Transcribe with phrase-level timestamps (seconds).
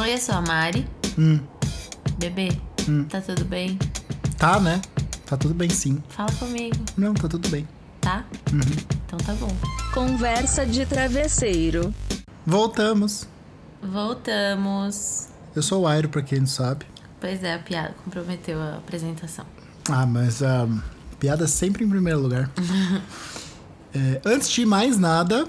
[0.00, 0.86] Oi, eu sou a Mari.
[1.18, 1.40] Hum,
[2.18, 2.48] Bebê,
[3.08, 3.78] tá tudo bem?
[4.38, 4.80] tá, né?
[5.24, 6.02] Tá tudo bem sim.
[6.08, 7.66] Fala comigo, Não, tá tudo bem.
[8.00, 8.24] tá?
[9.06, 9.54] Então tá bom.
[9.92, 11.92] Conversa de travesseiro.
[12.46, 13.26] Voltamos.
[13.82, 15.28] Voltamos.
[15.54, 16.84] Eu sou o Airo, pra quem não sabe.
[17.20, 19.46] Pois é, a piada comprometeu a apresentação.
[19.88, 20.68] Ah, mas a
[21.18, 22.50] piada sempre em primeiro lugar.
[23.94, 25.48] É, antes de mais nada,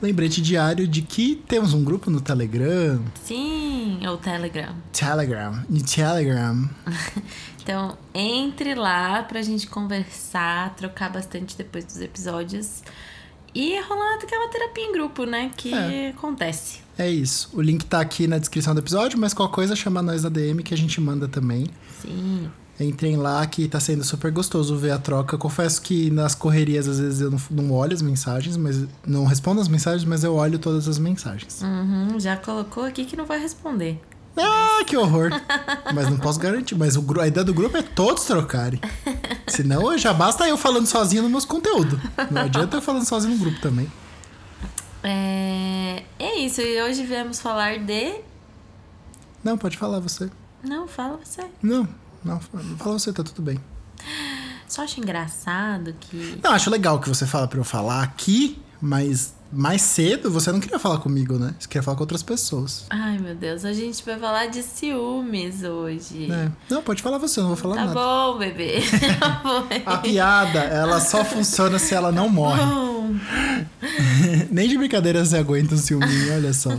[0.00, 3.02] lembrete diário de que temos um grupo no Telegram.
[3.22, 4.74] Sim, é o Telegram.
[4.92, 5.64] Telegram.
[5.68, 6.68] No Telegram.
[7.62, 12.82] Então, entre lá pra gente conversar, trocar bastante depois dos episódios.
[13.54, 15.48] E rolar aquela terapia em grupo, né?
[15.56, 16.08] Que É.
[16.08, 16.80] acontece.
[16.98, 17.50] É isso.
[17.52, 20.60] O link tá aqui na descrição do episódio, mas qualquer coisa chama nós na DM
[20.64, 21.68] que a gente manda também.
[22.00, 22.50] Sim.
[22.82, 25.38] Entrem lá que tá sendo super gostoso ver a troca.
[25.38, 29.60] Confesso que nas correrias às vezes eu não, não olho as mensagens, mas não respondo
[29.60, 31.62] as mensagens, mas eu olho todas as mensagens.
[31.62, 34.00] Uhum, já colocou aqui que não vai responder.
[34.36, 35.30] Ah, que horror!
[35.94, 36.74] mas não posso garantir.
[36.74, 38.80] Mas o, a ideia do grupo é todos trocarem.
[39.46, 41.98] Senão já basta eu falando sozinho nos meus conteúdos.
[42.30, 43.90] Não adianta eu falando sozinho no grupo também.
[45.02, 48.20] É, é isso, e hoje viemos falar de.
[49.42, 50.30] Não, pode falar você.
[50.62, 51.44] Não, fala você.
[51.60, 51.88] Não,
[52.24, 52.40] não,
[52.78, 53.58] fala você, tá tudo bem.
[54.68, 56.38] Só acho engraçado que.
[56.42, 60.58] Não, acho legal que você fala pra eu falar aqui, mas mais cedo você não
[60.60, 61.54] queria falar comigo, né?
[61.60, 62.86] Você queria falar com outras pessoas.
[62.88, 66.32] Ai, meu Deus, a gente vai falar de ciúmes hoje.
[66.32, 66.50] É.
[66.70, 67.94] Não, pode falar você, eu não vou falar Tá nada.
[67.94, 68.78] bom, bebê.
[69.84, 72.62] A piada, ela só funciona se ela não morre.
[74.50, 76.70] Nem de brincadeira você aguenta um ciúminho, olha só.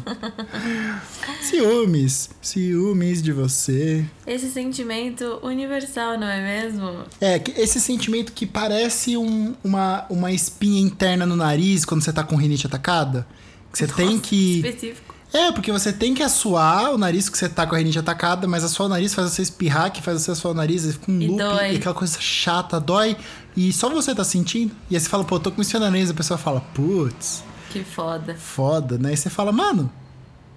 [1.43, 4.05] Ciúmes, ciúmes de você.
[4.25, 7.03] Esse sentimento universal, não é mesmo?
[7.19, 12.13] É, que esse sentimento que parece um- uma, uma espinha interna no nariz quando você
[12.13, 13.27] tá com rinite atacada.
[13.71, 14.57] Que você tem que.
[14.59, 15.13] Específico.
[15.33, 18.47] É, porque você tem que assoar o nariz que você tá com a rinite atacada,
[18.47, 21.11] mas assoar o nariz faz você espirrar, que faz você assoar o nariz, e fica
[21.11, 21.73] um E loop, dói.
[21.73, 23.17] e aquela coisa chata, dói,
[23.57, 24.71] e só você tá sentindo.
[24.91, 27.83] E aí você fala, pô, tô com isso no nariz, a pessoa fala, putz, Que
[27.83, 28.35] foda.
[28.35, 29.13] foda, né?
[29.13, 29.91] E você fala, mano,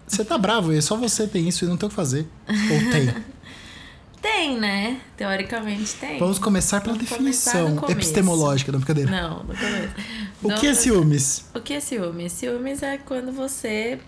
[0.07, 2.27] você tá bravo, e só você tem isso e não tem o que fazer.
[2.49, 3.15] Ou tem.
[4.21, 5.01] Tem, né?
[5.17, 6.19] Teoricamente tem.
[6.19, 7.93] Vamos começar pela Vamos começar definição começo.
[7.93, 9.09] epistemológica, não brincadeira.
[9.09, 9.95] Não, no começo.
[10.43, 11.45] O Não, que é ciúmes?
[11.55, 12.33] O que é ciúmes?
[12.33, 14.01] Ciúmes é quando você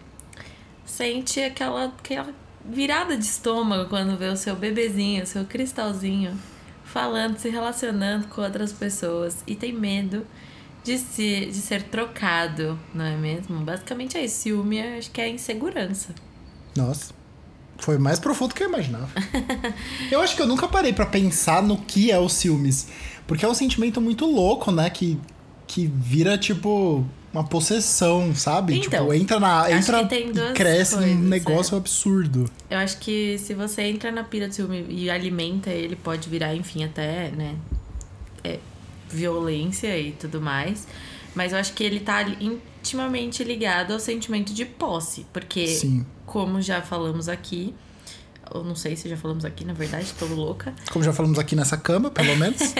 [0.84, 2.34] sente aquela, aquela
[2.64, 6.36] virada de estômago quando vê o seu bebezinho, o seu cristalzinho
[6.84, 10.26] falando, se relacionando com outras pessoas e tem medo
[10.88, 13.60] de, se, de ser trocado, não é mesmo?
[13.60, 14.42] Basicamente é isso.
[14.42, 16.14] Ciúme, acho que é insegurança.
[16.74, 17.12] Nossa.
[17.78, 19.08] Foi mais profundo do que eu imaginava.
[20.10, 22.88] eu acho que eu nunca parei pra pensar no que é o ciúmes.
[23.26, 24.88] Porque é um sentimento muito louco, né?
[24.88, 25.20] Que,
[25.66, 28.78] que vira, tipo, uma possessão, sabe?
[28.78, 29.70] Então, tipo, entra na.
[29.70, 31.78] Entra e cresce coisas, num negócio é.
[31.78, 32.50] absurdo.
[32.70, 36.56] Eu acho que se você entra na pira de ciúme e alimenta, ele pode virar,
[36.56, 37.54] enfim, até, né?
[38.42, 38.58] É,
[39.08, 40.86] violência e tudo mais.
[41.34, 45.26] Mas eu acho que ele tá intimamente ligado ao sentimento de posse.
[45.32, 46.06] Porque, Sim.
[46.26, 47.74] como já falamos aqui,
[48.50, 50.74] ou não sei se já falamos aqui, na verdade, tô louca.
[50.90, 52.58] Como já falamos aqui nessa cama, pelo menos.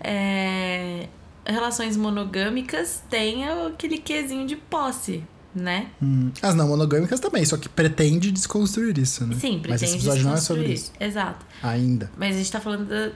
[0.00, 1.08] É,
[1.44, 5.88] relações monogâmicas têm aquele quesinho de posse, né?
[6.00, 6.30] Hum.
[6.40, 9.36] As não monogâmicas também, só que pretende desconstruir isso, né?
[9.40, 10.92] Sim, Mas pretende esse episódio não é sobre isso.
[11.00, 11.44] Exato.
[11.60, 12.12] Ainda.
[12.16, 13.10] Mas a gente tá falando da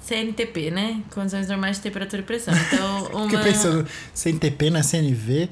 [0.00, 1.02] CNTP, né?
[1.14, 2.54] Condições normais de temperatura e pressão.
[2.54, 3.44] Então, Fiquei uma...
[3.44, 5.48] pensando, CNTP é CNV?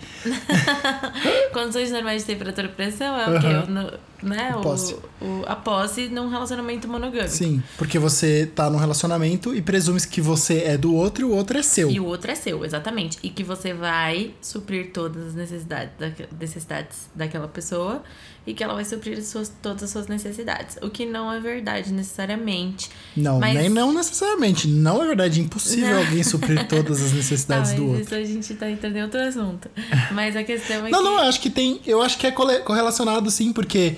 [1.52, 3.92] Condições normais de temperatura e pressão é o quê?
[4.22, 4.54] Né?
[4.56, 4.94] O, posse.
[5.20, 7.28] o- a posse num relacionamento monogâmico.
[7.30, 11.30] Sim, porque você tá num relacionamento e presume que você é do outro e o
[11.34, 11.90] outro é seu.
[11.90, 13.18] E o outro é seu, exatamente.
[13.22, 16.10] E que você vai suprir todas as necessidades, da,
[16.40, 18.02] necessidades daquela pessoa
[18.46, 20.76] e que ela vai suprir as suas, todas as suas necessidades.
[20.80, 22.90] O que não é verdade necessariamente.
[23.16, 24.68] Não, Mas- nem não necessariamente.
[24.68, 25.98] Não é verdade, é impossível Não.
[25.98, 28.02] alguém suprir todas as necessidades mas do outro.
[28.02, 29.68] isso a gente tá entrando em outro assunto.
[30.12, 31.04] Mas a questão é Não, que.
[31.04, 31.80] não, eu acho que tem.
[31.86, 33.96] Eu acho que é correlacionado sim, porque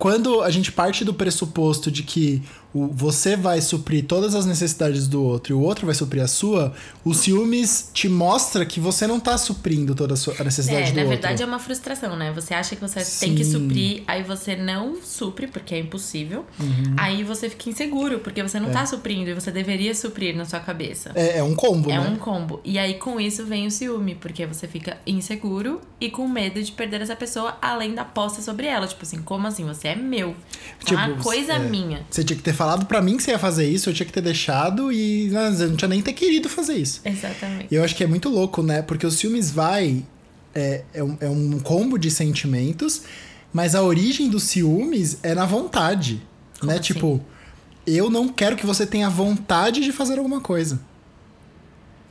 [0.00, 5.06] quando a gente parte do pressuposto de que o, você vai suprir todas as necessidades
[5.08, 6.72] do outro e o outro vai suprir a sua,
[7.04, 10.90] o ciúmes te mostra que você não tá suprindo toda a, sua, a necessidade É,
[10.92, 11.08] do na outro.
[11.16, 12.32] verdade é uma frustração, né?
[12.32, 13.52] Você acha que você tem que Sim.
[13.52, 16.44] suprir, aí você não supre, porque é impossível.
[16.96, 20.60] Aí você fica inseguro, porque você não tá suprindo e você deveria suprir na sua
[20.60, 21.10] cabeça.
[21.14, 22.08] É, é um combo, É né?
[22.08, 22.60] um combo.
[22.64, 26.72] E aí, com isso, vem o ciúme, porque você fica inseguro e com medo de
[26.72, 28.86] perder essa pessoa, além da posse sobre ela.
[28.86, 29.64] Tipo assim, como assim?
[29.66, 30.34] Você é meu.
[30.82, 31.58] Então, é uma Tipo, coisa é.
[31.58, 32.00] minha.
[32.10, 34.12] Você tinha que ter falado pra mim que você ia fazer isso, eu tinha que
[34.12, 37.00] ter deixado e né, eu não tinha nem ter querido fazer isso.
[37.02, 37.68] Exatamente.
[37.70, 38.82] E eu acho que é muito louco, né?
[38.82, 40.04] Porque os filmes vai.
[40.54, 43.02] É, é, um, é um combo de sentimentos
[43.52, 46.20] Mas a origem dos ciúmes é na vontade.
[46.58, 46.78] Como né?
[46.78, 46.92] assim?
[46.92, 47.20] Tipo,
[47.86, 50.78] eu não quero que você tenha vontade de fazer alguma coisa.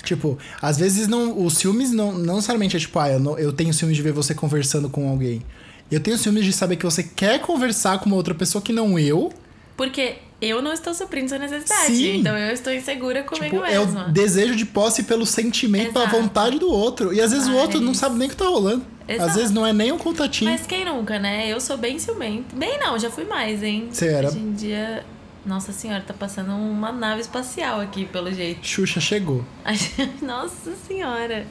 [0.04, 1.46] Tipo, às vezes não.
[1.46, 4.14] Os ciúmes não, não necessariamente é tipo, ah, eu, não- eu tenho ciúmes de ver
[4.14, 5.44] você conversando com alguém.
[5.92, 8.98] Eu tenho ciúmes de saber que você quer conversar com uma outra pessoa que não
[8.98, 9.32] eu.
[9.78, 11.96] Porque eu não estou suprindo sua necessidade.
[11.96, 12.18] Sim.
[12.20, 14.08] Então eu estou insegura comigo Tipo, é mesma.
[14.08, 16.22] o desejo de posse pelo sentimento, pela Exato.
[16.22, 17.14] vontade do outro.
[17.14, 18.86] E às vezes o outro não Mas- sabe nem o que tá rolando.
[19.08, 19.34] Às Exato.
[19.34, 20.52] vezes não é nem um contatinho.
[20.52, 21.48] Mas quem nunca, né?
[21.48, 22.56] Eu sou bem ciumenta.
[22.56, 23.90] Bem não, já fui mais, hein?
[23.92, 24.28] Você era?
[24.30, 25.04] Hoje em dia.
[25.46, 28.66] Nossa senhora, tá passando uma nave espacial aqui, pelo jeito.
[28.68, 29.44] Xuxa chegou.
[30.22, 31.48] Nossa senhora.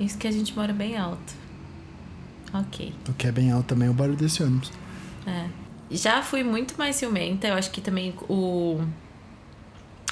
[0.00, 1.34] Isso que a gente mora bem alto.
[2.52, 2.92] Ok.
[3.08, 4.72] O que é bem alto também é o barulho desse ônibus.
[5.26, 5.44] É.
[5.90, 7.48] Já fui muito mais ciumenta.
[7.48, 8.80] Eu acho que também o.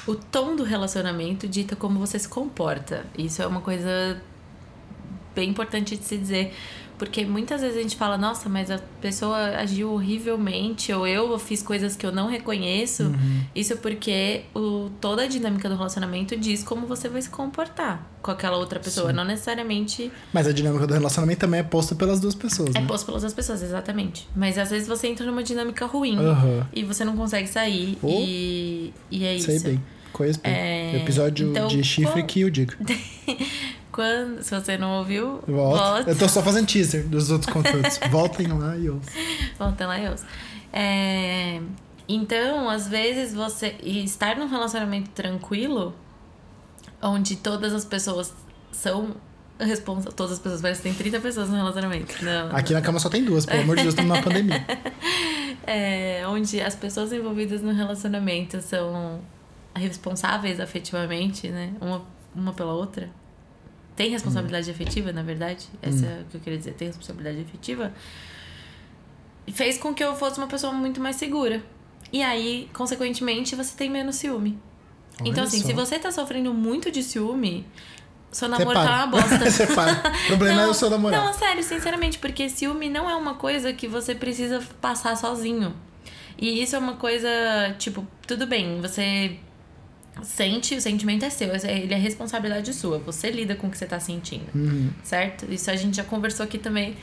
[0.07, 3.05] O tom do relacionamento dita como você se comporta.
[3.17, 4.21] Isso é uma coisa
[5.35, 6.55] bem importante de se dizer.
[6.97, 11.61] Porque muitas vezes a gente fala, nossa, mas a pessoa agiu horrivelmente, ou eu fiz
[11.61, 13.11] coisas que eu não reconheço.
[13.53, 18.31] Isso porque o, toda a dinâmica do relacionamento diz como você vai se comportar com
[18.31, 19.09] aquela outra pessoa.
[19.11, 19.15] Sim.
[19.15, 22.87] Não necessariamente Mas a dinâmica do relacionamento também é posta pelas duas pessoas, é né?
[22.87, 24.27] posto pelas outras pessoas, exatamente.
[24.35, 26.67] Mas às vezes você entra numa dinâmica ruim Aham.
[26.73, 27.97] e você não consegue sair.
[28.01, 28.07] Oh.
[28.09, 29.45] E, e é isso.
[29.45, 29.83] Sei bem.
[30.11, 30.51] Conheço bem.
[30.51, 32.73] É, Episódio então, de chifre qual- que eu digo.
[33.97, 35.83] Quando, se você não ouviu, Volta.
[35.83, 36.11] volta.
[36.11, 37.97] Eu tô só fazendo teaser dos outros conteúdos.
[38.11, 39.11] Voltem lá e ouçam.
[39.57, 40.23] Volta lá e ouça.
[40.71, 41.59] É,
[42.07, 43.75] então, às vezes você.
[43.81, 45.95] Estar num relacionamento tranquilo,
[47.01, 48.31] onde todas as pessoas
[48.71, 49.15] são
[49.59, 50.13] responsáveis.
[50.13, 52.23] Todas as pessoas, parece que tem 30 pessoas no relacionamento.
[52.23, 54.63] Não, Aqui na cama só tem duas, pelo amor de Deus, estamos numa pandemia.
[55.65, 59.21] é, onde as pessoas envolvidas no relacionamento são
[59.75, 61.73] responsáveis afetivamente, né?
[61.81, 62.03] Uma,
[62.35, 63.09] uma pela outra.
[63.97, 65.67] Tem responsabilidade afetiva, na verdade.
[65.81, 66.73] Essa é o que eu queria dizer.
[66.75, 67.91] Tem responsabilidade afetiva.
[69.51, 71.63] Fez com que eu fosse uma pessoa muito mais segura.
[72.13, 74.59] E aí, consequentemente, você tem menos ciúme.
[75.19, 75.65] Olha então, assim, só.
[75.65, 77.65] se você tá sofrendo muito de ciúme,
[78.31, 78.87] seu namoro Separa.
[78.87, 80.13] tá uma bosta.
[80.25, 81.25] O problema é o seu namorado.
[81.25, 85.75] Não, sério, sinceramente, porque ciúme não é uma coisa que você precisa passar sozinho.
[86.37, 87.29] E isso é uma coisa,
[87.79, 89.39] tipo, tudo bem, você
[90.23, 93.85] sente, o sentimento é seu, ele é responsabilidade sua, você lida com o que você
[93.85, 94.89] tá sentindo, Uhum.
[95.03, 95.45] certo?
[95.51, 96.95] Isso a gente já conversou aqui também.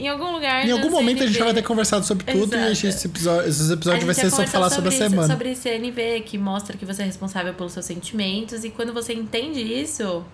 [0.00, 0.64] Em algum lugar.
[0.64, 2.86] Em algum momento a gente vai ter conversado sobre tudo e Exato.
[2.86, 5.26] esse episódio, esses A episódios vai ser só falar sobre a isso, semana.
[5.26, 8.62] Sobre CNV, que mostra que você é responsável pelos seus sentimentos.
[8.62, 10.24] E quando você entende isso,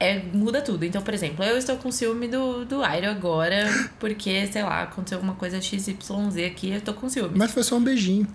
[0.00, 0.84] é, muda tudo.
[0.84, 3.68] Então, por exemplo, eu estou com ciúme do, do Airo agora,
[4.00, 6.00] porque, sei lá, aconteceu alguma coisa XYZ
[6.46, 7.36] aqui, eu tô com ciúme.
[7.36, 8.26] Mas foi só um beijinho.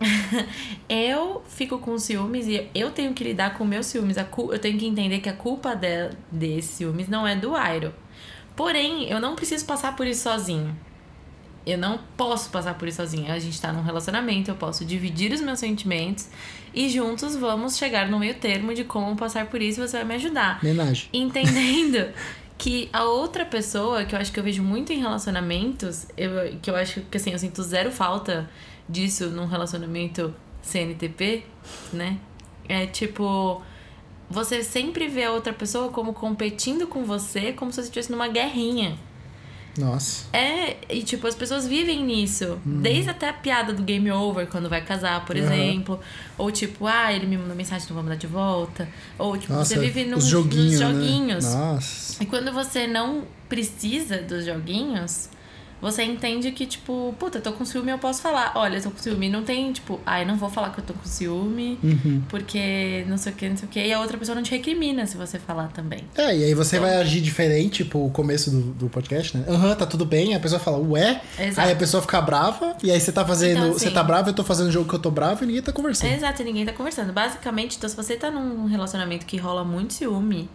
[0.87, 4.17] Eu fico com ciúmes e eu tenho que lidar com meus ciúmes.
[4.17, 7.93] Eu tenho que entender que a culpa de, desses ciúmes não é do Airo.
[8.55, 10.75] Porém, eu não preciso passar por isso sozinho.
[11.65, 13.33] Eu não posso passar por isso sozinha.
[13.33, 16.27] A gente tá num relacionamento, eu posso dividir os meus sentimentos
[16.73, 20.05] e juntos vamos chegar no meio termo de como passar por isso e você vai
[20.05, 20.59] me ajudar.
[20.61, 21.09] Homenagem.
[21.11, 22.13] Entendendo
[22.57, 26.69] que a outra pessoa, que eu acho que eu vejo muito em relacionamentos, eu, que
[26.69, 28.49] eu acho que assim, eu sinto zero falta
[28.87, 31.43] disso num relacionamento CNTP,
[31.91, 32.17] né?
[32.67, 33.61] É tipo.
[34.27, 38.27] Você sempre vê a outra pessoa como competindo com você, como se você estivesse numa
[38.27, 38.97] guerrinha.
[39.77, 40.25] Nossa.
[40.31, 42.57] É, e tipo, as pessoas vivem nisso.
[42.65, 45.43] Desde até a piada do game over quando vai casar, por Uhum.
[45.43, 45.99] exemplo.
[46.37, 48.87] Ou tipo, ah, ele me mandou mensagem, não vou mandar de volta.
[49.19, 51.45] Ou tipo, Nossa, você vive num, os joguinhos, nos joguinhos.
[51.45, 51.51] Né?
[51.55, 52.23] Nossa.
[52.23, 55.29] E quando você não precisa dos joguinhos,
[55.81, 58.53] você entende que, tipo, puta, eu tô com ciúme, eu posso falar.
[58.55, 59.29] Olha, eu tô com ciúme.
[59.29, 62.23] Não tem, tipo, ai, não vou falar que eu tô com ciúme, Uhum.
[62.29, 63.79] porque não sei o que, não sei o que.
[63.85, 66.03] E a outra pessoa não te recrimina se você falar também.
[66.15, 69.45] É, e aí você Então- vai agir diferente, tipo, o começo do, do podcast, né?
[69.47, 70.33] Aham, tá tudo bem.
[70.33, 71.21] A pessoa fala, ué.
[71.37, 71.67] Exato.
[71.67, 72.75] Aí a pessoa fica brava.
[72.81, 73.57] E aí você tá fazendo.
[73.57, 75.47] Então, você assim- tá bravo, eu tô fazendo o jogo que eu tô bravo e
[75.47, 76.11] ninguém tá conversando.
[76.13, 77.11] Exato, e ninguém tá conversando.
[77.13, 80.49] Basicamente, então, se você tá num relacionamento que rola muito ciúme,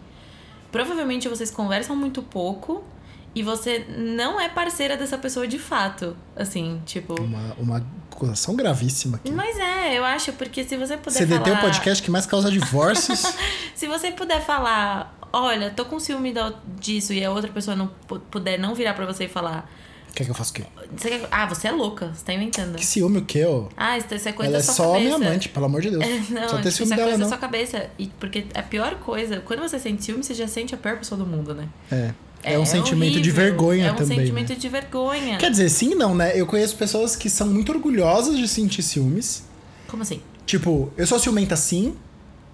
[0.71, 2.83] provavelmente vocês conversam muito pouco
[3.33, 6.15] e você não é parceira dessa pessoa de fato.
[6.35, 7.19] Assim, tipo.
[7.21, 9.31] Uma, uma acusação gravíssima aqui.
[9.31, 11.57] Mas é, eu acho, porque se você puder CDT é falar...
[11.59, 13.23] o podcast que mais causa divórcios.
[13.73, 17.87] Se você puder falar, olha, tô com ciúme da- disso e a outra pessoa não
[18.07, 19.67] pu- puder não virar pra você e falar,
[20.13, 20.63] Quer que eu faça o quê?
[20.95, 22.75] você ah, você é louca, você tá inventando.
[22.75, 23.69] Que ciúme o quê, ô?
[23.77, 25.17] Ah, isso, isso é coisa Ela é da sua só cabeça.
[25.17, 26.03] minha amante, pelo amor de Deus.
[26.03, 27.29] É, não, só ter ciúme isso é dela, coisa da não.
[27.29, 27.89] sua cabeça.
[27.97, 31.17] E porque a pior coisa, quando você sente ciúme, você já sente a pior pessoa
[31.17, 31.67] do mundo, né?
[31.91, 32.13] É.
[32.43, 34.17] É, um sentimento de horrível, vergonha É um também.
[34.19, 34.55] sentimento né?
[34.55, 35.37] de vergonha.
[35.37, 36.31] Quer dizer, sim não, né?
[36.39, 39.43] Eu conheço pessoas que são muito orgulhosas de sentir ciúmes.
[39.87, 40.21] Como assim?
[40.45, 41.95] Tipo, eu sou ciumenta sim.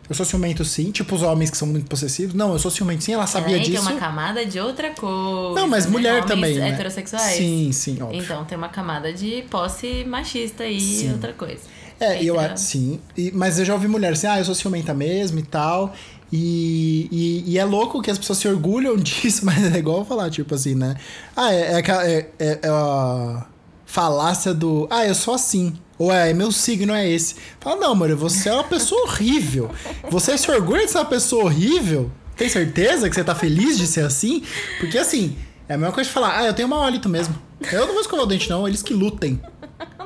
[0.10, 2.34] Eu sou ciumento sim, tipo os homens que são muito possessivos.
[2.34, 3.72] Não, eu sou ciumento sim, ela sabia é, disso.
[3.84, 5.60] tem uma camada de outra coisa.
[5.60, 5.92] Não, mas né?
[5.92, 6.70] mulher também, né?
[6.70, 7.36] heterossexuais.
[7.36, 8.22] Sim, sim, óbvio.
[8.22, 11.12] Então tem uma camada de posse machista e Sim.
[11.12, 11.62] outra coisa.
[12.00, 13.02] É, eu acho, sim.
[13.18, 15.94] E- mas eu já ouvi mulheres assim, ah, eu sou ciumenta mesmo e tal.
[16.32, 20.30] E, e, e é louco que as pessoas se orgulham disso, mas é igual falar,
[20.30, 20.96] tipo assim, né?
[21.36, 23.46] Ah, é, é, é, é- é a
[23.86, 24.88] falácia do.
[24.90, 25.74] Ah, eu sou assim.
[25.98, 27.36] Ou é, meu signo é esse.
[27.60, 29.72] Fala, não, amor, você é uma pessoa horrível.
[30.12, 32.12] Você se orgulha de ser uma pessoa horrível?
[32.36, 34.44] Tem certeza que você tá feliz de ser assim?
[34.80, 35.36] Porque assim,
[35.68, 37.34] é a mesma coisa de falar, ah, eu tenho mau hálito mesmo.
[37.72, 39.42] Eu não vou escovar o dente, não, eles que lutem.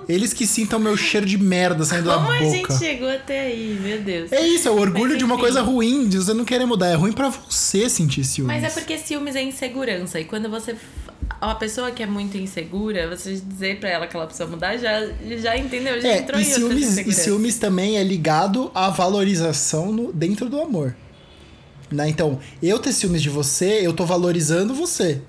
[0.09, 2.51] Eles que sintam meu cheiro de merda saindo Como da a boca.
[2.51, 4.31] gente chegou até aí, meu Deus.
[4.31, 5.41] É isso, é o orgulho Mas, de uma enfim.
[5.43, 6.87] coisa ruim, de você não querer mudar.
[6.87, 8.55] É ruim pra você sentir ciúmes.
[8.61, 10.19] Mas é porque ciúmes é insegurança.
[10.19, 10.75] E quando você.
[11.41, 15.07] Uma pessoa que é muito insegura, você dizer pra ela que ela precisa mudar, já,
[15.41, 15.99] já entendeu?
[16.01, 20.49] Já É, entrou e em ciúmes, e ciúmes também é ligado à valorização no- dentro
[20.49, 20.95] do amor.
[21.91, 22.09] Né?
[22.09, 25.21] Então, eu ter ciúmes de você, eu tô valorizando você.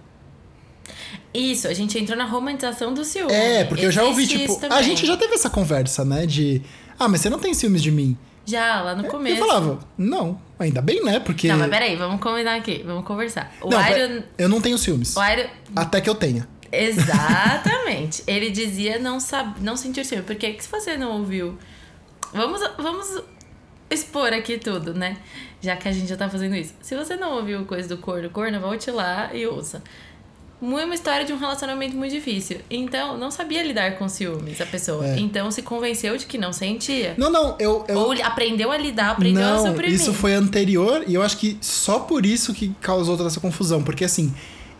[1.35, 3.33] Isso, a gente entrou na romantização do ciúme.
[3.33, 6.27] É, porque eu já ouvi, Existe tipo, a gente já teve essa conversa, né?
[6.27, 6.62] De,
[6.99, 8.17] ah, mas você não tem ciúmes de mim.
[8.45, 9.41] Já, lá no começo.
[9.41, 11.21] Eu falava, não, ainda bem, né?
[11.21, 11.49] Porque.
[11.49, 13.53] Não, mas peraí, vamos combinar aqui, vamos conversar.
[13.61, 14.23] O Não, Iron.
[14.37, 15.17] eu não tenho ciúmes.
[15.17, 15.49] O Iron.
[15.77, 16.49] Até que eu tenha.
[16.71, 18.23] Exatamente.
[18.27, 19.61] Ele dizia não, sab...
[19.61, 20.25] não sentir ciúme.
[20.25, 21.57] Porque se você não ouviu.
[22.33, 23.23] Vamos, vamos
[23.91, 25.19] expor aqui tudo, né?
[25.61, 26.75] Já que a gente já tá fazendo isso.
[26.81, 29.83] Se você não ouviu coisa do corno, corno, volte lá e ouça.
[30.62, 32.59] É uma história de um relacionamento muito difícil.
[32.71, 35.07] Então, não sabia lidar com ciúmes a pessoa.
[35.07, 35.19] É.
[35.19, 37.14] Então, se convenceu de que não sentia.
[37.19, 37.85] Não, não, eu.
[37.88, 37.99] eu...
[37.99, 39.95] Ou aprendeu a lidar, aprendeu a Não, suprimir.
[39.95, 43.83] isso foi anterior e eu acho que só por isso que causou toda essa confusão.
[43.83, 44.33] Porque assim,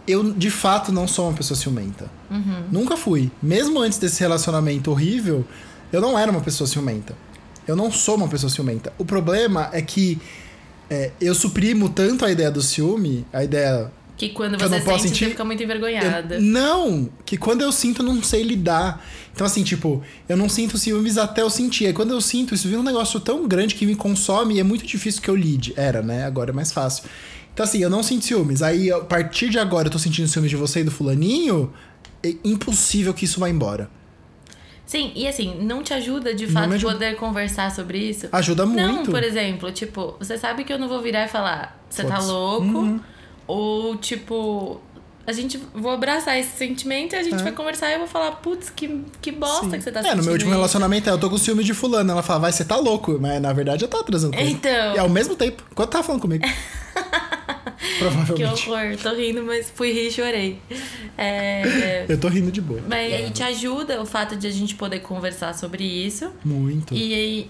[0.07, 2.11] eu de fato não sou uma pessoa ciumenta.
[2.31, 2.65] Uhum.
[2.71, 3.31] Nunca fui.
[3.43, 5.45] Mesmo antes desse relacionamento horrível,
[5.93, 7.17] eu não era uma pessoa ciumenta.
[7.67, 8.93] Eu não sou uma pessoa ciumenta.
[8.99, 10.21] O problema é que
[10.91, 13.91] é, eu suprimo tanto a ideia do ciúme, a ideia.
[14.23, 16.39] Que quando eu você não posso sente, sentir- você fica muito eu- envergonhada.
[16.39, 17.09] não!
[17.27, 19.05] Que quando eu sinto, eu não sei lidar.
[19.35, 21.87] Então, assim, tipo, eu não sinto ciúmes até eu sentir.
[21.87, 24.63] Aí quando eu sinto, isso vira um negócio tão grande que me consome e é
[24.63, 25.73] muito difícil que eu lide.
[25.77, 26.25] Era, né?
[26.25, 27.03] Agora é mais fácil.
[27.53, 28.63] Então, assim, eu não sinto ciúmes.
[28.63, 31.73] Aí, a partir de agora, eu tô sentindo ciúmes de você e do fulaninho.
[32.23, 33.91] É impossível que isso vá embora.
[34.87, 36.93] Sim, e assim, não te ajuda de Não fato ajuda.
[36.93, 38.29] poder conversar sobre isso?
[38.31, 39.11] Ajuda Não, muito.
[39.11, 42.65] por exemplo, tipo, você sabe que eu não vou virar e falar, você tá louco?
[42.67, 43.01] Uhum.
[43.47, 44.81] Ou tipo,
[45.27, 47.43] a gente vou abraçar esse sentimento e a gente É.
[47.43, 49.71] vai conversar e eu vou falar, putz, que, que bosta Sim.
[49.73, 50.19] que você tá é, sentindo.
[50.19, 50.59] no meu último isso.
[50.59, 52.11] relacionamento, é, eu tô com ciúme de fulano.
[52.11, 53.19] Ela fala, vai, você tá louco.
[53.21, 54.51] Mas na verdade eu tava transando com ele.
[54.53, 54.95] Então.
[54.95, 56.45] E ao mesmo tempo, quando tava falando comigo.
[57.83, 58.71] Que Provavelmente.
[58.71, 60.59] horror, tô rindo, mas fui rir e chorei.
[61.19, 62.81] É, Eu tô rindo de boa.
[62.89, 66.31] mas aí te ajuda o fato de a gente poder conversar sobre isso.
[66.45, 66.95] Muito.
[66.95, 67.49] E,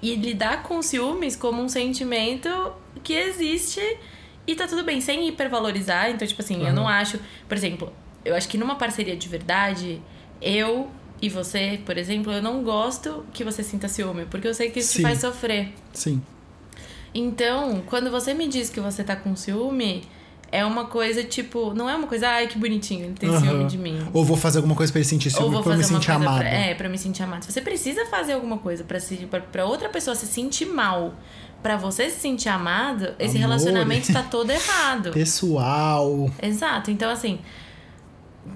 [0.00, 2.48] e lidar com ciúmes como um sentimento
[3.02, 3.80] que existe
[4.46, 6.10] e tá tudo bem, sem hipervalorizar.
[6.10, 7.18] Então, tipo assim, eu não acho.
[7.48, 7.92] Por exemplo,
[8.24, 10.00] eu acho que numa parceria de verdade,
[10.40, 14.70] eu e você, por exemplo, eu não gosto que você sinta ciúme, porque eu sei
[14.70, 15.02] que isso te Sim.
[15.02, 15.72] faz sofrer.
[15.92, 16.20] Sim.
[17.14, 20.02] Então, quando você me diz que você tá com ciúme,
[20.50, 21.72] é uma coisa tipo.
[21.74, 23.66] Não é uma coisa, ai, que bonitinho, ele tem ciúme Aham.
[23.66, 23.98] de mim.
[24.12, 26.10] Ou vou fazer alguma coisa pra ele sentir Ou ciúme, vou pra eu me sentir
[26.10, 26.38] amado.
[26.38, 27.44] Pra, é, pra me sentir amado.
[27.44, 31.14] Você precisa fazer alguma coisa pra, se, pra, pra outra pessoa se sentir mal.
[31.62, 33.48] Pra você se sentir amado, esse Amor.
[33.50, 35.12] relacionamento está todo errado.
[35.12, 36.30] Pessoal.
[36.42, 36.90] Exato.
[36.90, 37.38] Então, assim.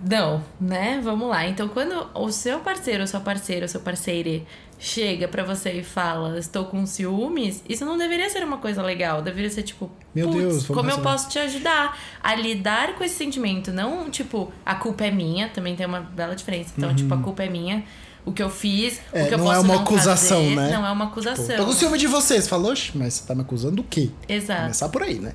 [0.08, 1.00] Não, né?
[1.02, 1.46] Vamos lá.
[1.46, 4.44] Então, quando o seu parceiro, ou sua parceira, ou seu parceiro
[4.78, 9.22] chega pra você e fala, estou com ciúmes, isso não deveria ser uma coisa legal.
[9.22, 13.04] Deveria ser tipo, Meu "Putz, Deus, como eu fazer." posso te ajudar a lidar com
[13.04, 13.72] esse sentimento?
[13.72, 16.74] Não, tipo, a culpa é minha, também tem uma bela diferença.
[16.76, 17.84] Então, tipo, a culpa é minha.
[18.26, 19.00] O que eu fiz.
[19.12, 20.70] É, o que eu não posso é uma não acusação, fazer, né?
[20.72, 21.56] Não é uma acusação.
[21.56, 22.42] tô com ciúme de você.
[22.42, 24.10] Você falou, "Oxe, mas você tá me acusando do quê?
[24.28, 24.62] Exato.
[24.62, 25.32] Começar por aí, né?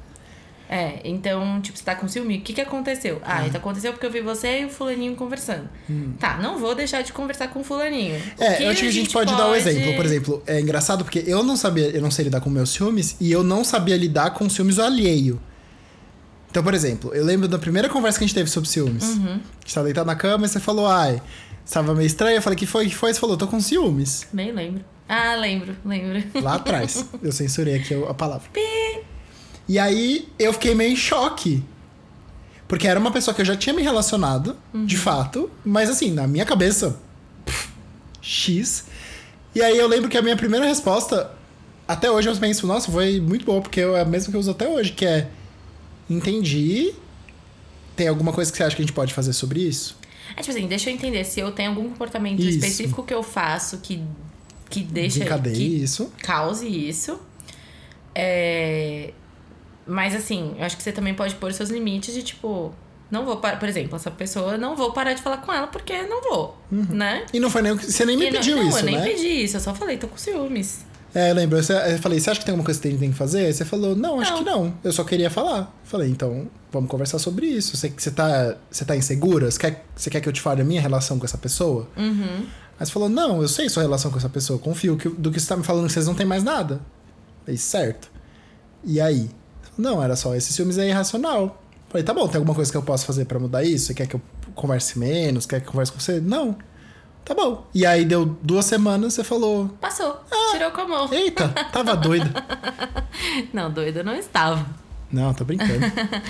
[0.69, 3.21] É, então, tipo, você tá com ciúme, o que que aconteceu?
[3.25, 5.67] Ah, então aconteceu porque eu vi você e o fulaninho conversando.
[6.17, 8.15] Tá, não vou deixar de conversar com o fulaninho.
[8.15, 8.21] O Hum.
[8.39, 9.93] É, eu acho que a gente pode, dar um exemplo.
[9.97, 13.17] Por exemplo, é engraçado porque eu não sabia, eu não sei lidar com meus ciúmes
[13.19, 15.41] e eu não sabia lidar com ciúmes alheio.
[16.49, 19.03] Então, por exemplo, eu lembro da primeira conversa que a gente teve sobre ciúmes.
[19.03, 19.25] Uhum.
[19.25, 21.21] A gente tava deitado na cama e você falou, ai,
[21.65, 22.37] estava meio estranho.
[22.37, 22.87] Eu falei, que foi?
[22.87, 23.13] que foi?
[23.13, 24.27] Você falou, tô com ciúmes.
[24.33, 24.83] Nem lembro.
[25.07, 26.23] Ah, lembro, lembro.
[26.41, 27.05] Lá atrás.
[27.21, 28.47] eu censurei aqui a palavra.
[29.67, 31.63] E aí eu fiquei meio em choque.
[32.67, 36.25] Porque era uma pessoa que eu já tinha me relacionado, de fato, mas assim, na
[36.25, 36.97] minha cabeça,
[37.43, 37.69] pff,
[38.21, 38.85] X.
[39.53, 41.31] E aí eu lembro que a minha primeira resposta,
[41.85, 44.51] até hoje eu penso, nossa, foi muito boa, porque é a mesma que eu uso
[44.51, 45.27] até hoje, que é
[46.09, 46.93] entendi.
[47.97, 49.97] Tem alguma coisa que você acha que a gente pode fazer sobre isso?
[50.35, 52.49] É tipo assim, deixa eu entender se eu tenho algum comportamento Isso.
[52.57, 54.01] específico que eu faço que,
[54.69, 55.25] que deixa.
[55.39, 55.51] Que
[55.83, 56.11] isso.
[56.23, 57.19] cause isso.
[58.15, 59.13] É...
[59.87, 62.73] Mas assim, eu acho que você também pode pôr seus limites de tipo.
[63.09, 66.01] Não vou parar, por exemplo, essa pessoa, não vou parar de falar com ela porque
[66.03, 67.25] não vou, né?
[67.33, 67.73] E não foi nem.
[67.75, 68.21] Você nem Uhum.
[68.21, 69.03] me E não- pediu não, isso, eu nem né?
[69.03, 70.85] pedi isso, eu só falei, tô com ciúmes.
[71.13, 71.57] É, eu lembro.
[71.57, 71.63] Eu
[71.99, 73.45] falei, você acha que tem alguma coisa que tem- tem que fazer?
[73.45, 74.37] Aí você falou, não, acho Não.
[74.39, 74.73] que não.
[74.83, 75.75] Eu só queria falar.
[75.83, 77.75] Falei, então, vamos conversar sobre isso.
[77.75, 79.51] Você, você, tá, você tá insegura?
[79.51, 81.87] Você quer, você quer que eu te fale a minha relação com essa pessoa?
[81.97, 82.45] Uhum.
[82.79, 84.57] Aí você falou, não, eu sei sua relação com essa pessoa.
[84.57, 86.79] Confio que, do que você tá me falando que vocês não têm mais nada.
[87.43, 88.09] Falei, certo.
[88.83, 89.29] E aí?
[89.77, 91.61] Não, era só esse ciúmes é irracional.
[91.89, 93.87] Falei, tá bom, tem alguma coisa que eu posso fazer pra mudar isso?
[93.87, 94.21] Você quer que eu
[94.55, 95.45] converse menos?
[95.45, 96.21] Quer que eu converse com você?
[96.21, 96.55] Não.
[97.23, 97.65] Tá bom.
[97.73, 100.51] E aí deu duas semanas, você falou, Passou, Ah.
[100.51, 101.13] tirou com a mão.
[101.13, 102.31] eita, tava doida.
[103.53, 104.65] Não, doida não estava.
[105.11, 105.79] Não, tô brincando.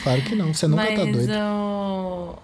[0.04, 0.54] Claro que não.
[0.54, 1.32] Você nunca Mas tá doido.
[1.34, 2.36] o-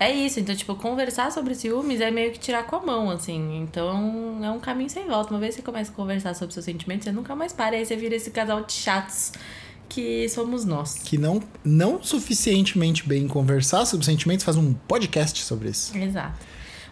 [0.00, 3.58] é isso, então, tipo, conversar sobre ciúmes é meio que tirar com a mão, assim.
[3.58, 5.32] Então é um caminho sem volta.
[5.32, 7.74] Uma vez que você começa a conversar sobre seus sentimentos, você nunca mais para.
[7.74, 9.32] Aí você vira esse casal de chatos
[9.88, 10.94] que somos nós.
[11.02, 15.96] Que não, não suficientemente bem conversar sobre sentimentos, faz um podcast sobre isso.
[15.96, 16.38] Exato.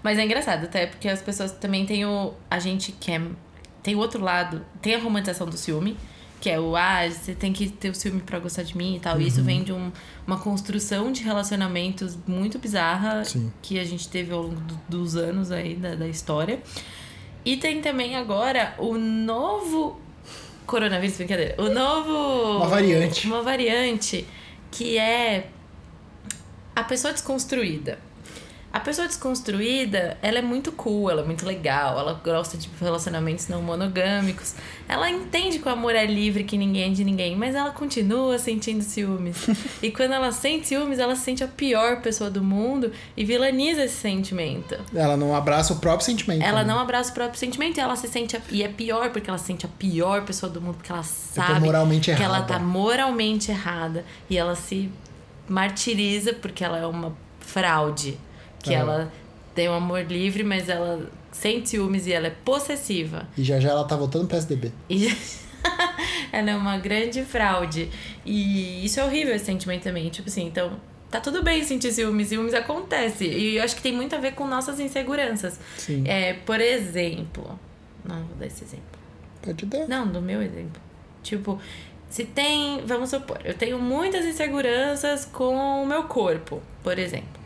[0.06, 2.32] Mas é engraçado, até porque as pessoas também têm o.
[2.48, 3.20] A gente quer.
[3.82, 5.96] Tem o outro lado, tem a romantização do ciúme,
[6.40, 9.00] que é o ah, você tem que ter o ciúme pra gostar de mim e
[9.00, 9.20] tal.
[9.20, 9.90] E isso vem de um-
[10.24, 13.52] uma construção de relacionamentos muito bizarra Sim.
[13.60, 16.60] que a gente teve ao longo do- dos anos aí da, da história.
[17.44, 20.00] E tem também agora o novo
[20.66, 21.56] coronavírus, brincadeira.
[21.58, 22.58] O novo.
[22.58, 23.26] Uma variante.
[23.26, 24.24] Uma variante
[24.70, 25.48] que é
[26.76, 27.98] a pessoa desconstruída.
[28.76, 33.48] A pessoa desconstruída, ela é muito cool, ela é muito legal, ela gosta de relacionamentos
[33.48, 34.54] não monogâmicos.
[34.86, 38.38] Ela entende que o amor é livre, que ninguém é de ninguém, mas ela continua
[38.38, 39.48] sentindo ciúmes.
[39.82, 43.82] e quando ela sente ciúmes, ela se sente a pior pessoa do mundo e vilaniza
[43.84, 44.76] esse sentimento.
[44.94, 46.44] Ela não abraça o próprio sentimento.
[46.44, 46.70] Ela né?
[46.70, 48.36] não abraça o próprio sentimento e ela se sente.
[48.36, 51.02] a- E é pior porque ela se sente a pior pessoa do mundo, porque ela
[51.02, 51.62] sabe
[52.02, 52.44] que ela errada.
[52.44, 54.04] tá moralmente errada.
[54.28, 54.90] E ela se
[55.48, 58.18] martiriza porque ela é uma fraude.
[58.68, 58.78] Que É.
[58.78, 59.12] ela
[59.54, 63.26] tem um amor livre, mas ela sente ciúmes e ela é possessiva.
[63.36, 64.72] E já já ela tá voltando pro PSDB.
[64.88, 65.08] E
[66.32, 67.90] ela é uma grande fraude.
[68.24, 70.08] E isso é horrível esse sentimento também.
[70.10, 70.72] Tipo assim, então.
[71.10, 73.24] Tá tudo bem sentir ciúmes, ciúmes acontece.
[73.24, 75.58] E eu acho que tem muito a ver com nossas inseguranças.
[75.78, 76.02] Sim.
[76.06, 77.58] É, por exemplo.
[78.04, 78.84] Não vou dar esse exemplo.
[79.40, 79.86] Pode dar.
[79.88, 80.82] Não, do meu exemplo.
[81.22, 81.60] Tipo,
[82.10, 82.82] se tem.
[82.84, 87.40] Vamos supor, eu tenho muitas inseguranças com o meu corpo, por exemplo.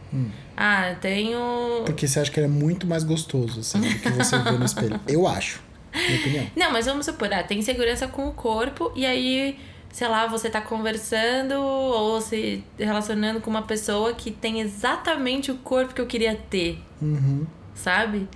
[0.57, 1.83] Ah, eu tenho.
[1.87, 4.65] Porque você acha que ele é muito mais gostoso, assim, do que você vê no
[4.65, 5.01] espelho.
[5.09, 5.63] Eu acho.
[5.95, 6.47] Minha opinião.
[6.57, 9.59] Não, mas vamos supor, ah, tem insegurança com o corpo e aí,
[9.93, 15.57] sei lá, você tá conversando ou se relacionando com uma pessoa que tem exatamente o
[15.57, 17.45] corpo que eu queria ter, Uhum.
[17.75, 18.29] sabe?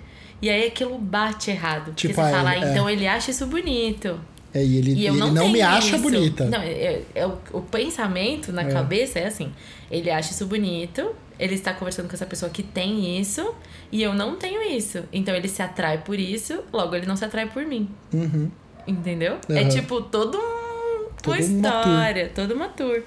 [0.42, 1.86] E aí aquilo bate errado.
[1.92, 2.70] Porque Tipo, você ah, fala, é.
[2.72, 4.18] então ele acha isso bonito.
[4.52, 5.98] É, e ele, E eu ele não, não, me acha isso.
[6.02, 6.44] bonita.
[6.46, 8.72] Não, é, é o, o pensamento na É.
[8.72, 9.52] cabeça é assim:
[9.90, 13.54] ele acha isso bonito, ele está conversando com essa pessoa que tem isso,
[13.90, 15.04] e eu não tenho isso.
[15.12, 17.88] Então ele se atrai por isso, logo ele não se atrai por mim.
[18.12, 18.50] Uhum.
[18.86, 19.38] Entendeu?
[19.48, 19.68] É Aham.
[19.68, 23.02] tipo todo um, Toda uma história, toda uma tour.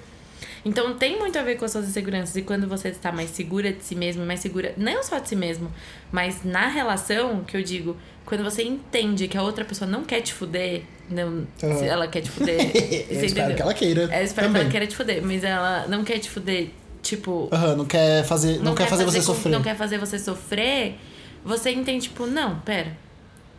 [0.64, 2.34] Então tem muito a ver com as suas inseguranças.
[2.36, 5.36] E quando você está mais segura de si mesmo, mais segura, não só de si
[5.36, 5.72] mesmo,
[6.10, 10.20] mas na relação, que eu digo, quando você entende que a outra pessoa não quer
[10.20, 12.58] te fuder, não, se ela quer te fuder.
[13.08, 13.56] Eu espero entendeu?
[13.56, 14.08] que ela queira.
[14.12, 14.60] É, eu espero também.
[14.60, 16.68] que ela queira te fuder, mas ela não quer te fuder,
[17.08, 17.48] tipo.
[17.52, 19.50] Aham, não quer fazer, não, quer fazer, você com- sofrer.
[19.50, 20.98] Não quer fazer você sofrer,
[21.44, 22.96] você entende, tipo, não, pera.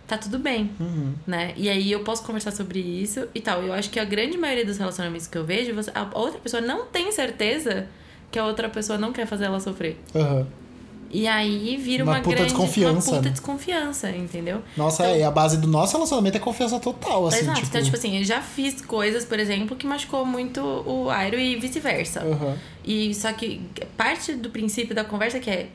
[0.08, 1.14] Tá tudo bem, Uhum.
[1.28, 1.54] né?
[1.56, 3.62] E aí eu posso conversar sobre isso e tal.
[3.62, 6.62] Eu acho que a grande maioria dos relacionamentos que eu vejo, você- a outra pessoa
[6.62, 7.86] não tem certeza
[8.32, 9.98] que a outra pessoa não quer fazer ela sofrer.
[10.16, 10.48] Aham.
[11.12, 13.30] E aí vira Uma uma, puta grande desconfiança, uma puta né?
[13.32, 14.62] desconfiança, entendeu?
[14.78, 17.56] Nossa, Então- é, e a base do nosso relacionamento é confiança total, assim, Exato.
[17.58, 17.68] tipo...
[17.70, 21.56] Então, tipo assim, eu já fiz coisas, por exemplo, que machucou muito o Airo e
[21.56, 22.22] vice-versa.
[22.22, 22.56] Aham.
[22.86, 23.62] E só que
[23.98, 25.70] parte do princípio da conversa que é.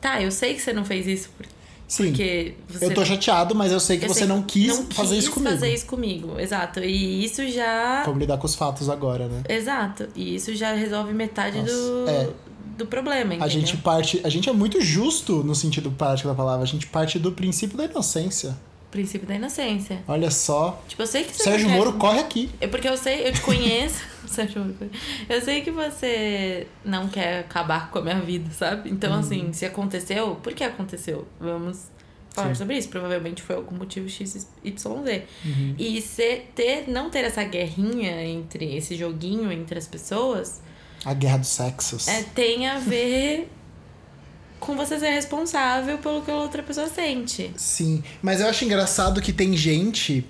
[0.00, 1.46] Tá, eu sei que você não fez isso por-
[1.88, 2.84] Sim, porque você.
[2.86, 5.24] eu tô chateado, mas eu sei que eu você sei não quis não fazer quis
[5.24, 5.50] isso comigo.
[5.52, 6.80] fazer isso comigo, exato.
[6.80, 8.02] E isso já.
[8.04, 9.42] Vamos lidar com os fatos agora, né?
[9.48, 10.06] Exato.
[10.14, 12.28] E isso já resolve metade Nossa, do, é.
[12.76, 13.44] Do problema, entendeu?
[13.44, 14.20] A gente parte...
[14.24, 16.62] A gente é muito justo no sentido prático da palavra.
[16.62, 18.56] A gente parte do princípio da inocência.
[18.90, 20.02] Princípio da inocência.
[20.08, 20.82] Olha só.
[20.88, 22.50] Tipo, eu sei que você Sérgio quer- Moro corre aqui.
[22.60, 24.02] É porque eu sei, eu te conheço.
[24.26, 24.90] Sérgio Moro.
[25.28, 28.90] Eu sei que você não quer acabar com a minha vida, sabe?
[28.90, 31.26] Então, assim, se aconteceu, por que aconteceu?
[31.38, 31.86] Vamos
[32.30, 32.54] falar Sim.
[32.56, 32.88] sobre isso.
[32.88, 34.46] Provavelmente foi algum motivo XYZ.
[35.78, 40.60] E se ter, não ter essa guerrinha entre esse joguinho entre as pessoas
[41.04, 42.08] A guerra dos sexos.
[42.08, 43.50] é, tem a ver
[44.58, 47.50] com você ser responsável pelo que a outra pessoa sente.
[47.56, 50.24] Sim, mas eu acho engraçado que tem gente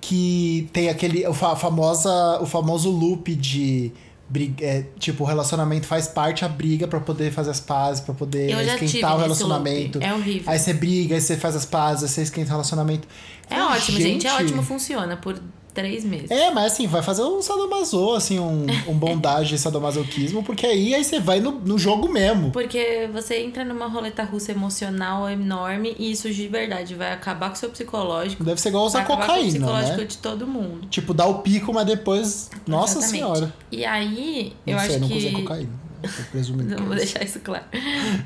[0.00, 1.26] que tem aquele.
[1.26, 3.92] O, fa- famosa, o famoso loop de.
[4.28, 8.14] briga- é, tipo, o relacionamento faz parte a briga pra poder fazer as pazes, pra
[8.14, 9.98] poder esquentar o relacionamento.
[10.02, 10.50] É horrível.
[10.50, 13.06] Aí você briga, aí você faz as pazes, aí você esquenta o relacionamento.
[13.50, 14.26] É ótimo, gente.
[14.26, 15.38] É ótimo, funciona por
[15.74, 16.30] três meses.
[16.30, 21.04] É, mas assim, vai fazer um sadomaso, assim, um, um bondage sadomasoquismo, porque aí, aí
[21.04, 22.52] você vai no, no jogo mesmo.
[22.52, 27.56] Porque você entra numa roleta russa emocional enorme e isso de verdade vai acabar com
[27.56, 28.44] o seu psicológico.
[28.44, 30.04] Deve ser igual usar acabar com o cocaína, psicológico né?
[30.04, 30.86] de todo mundo.
[30.88, 32.50] Tipo, dá o pico, mas depois.
[32.66, 33.10] Nossa Exatamente.
[33.10, 33.54] senhora.
[33.72, 35.18] E aí, Não eu sei, acho nunca que.
[35.18, 35.84] usei cocaína.
[36.02, 37.64] Eu presumindo que Não, vou deixar isso claro.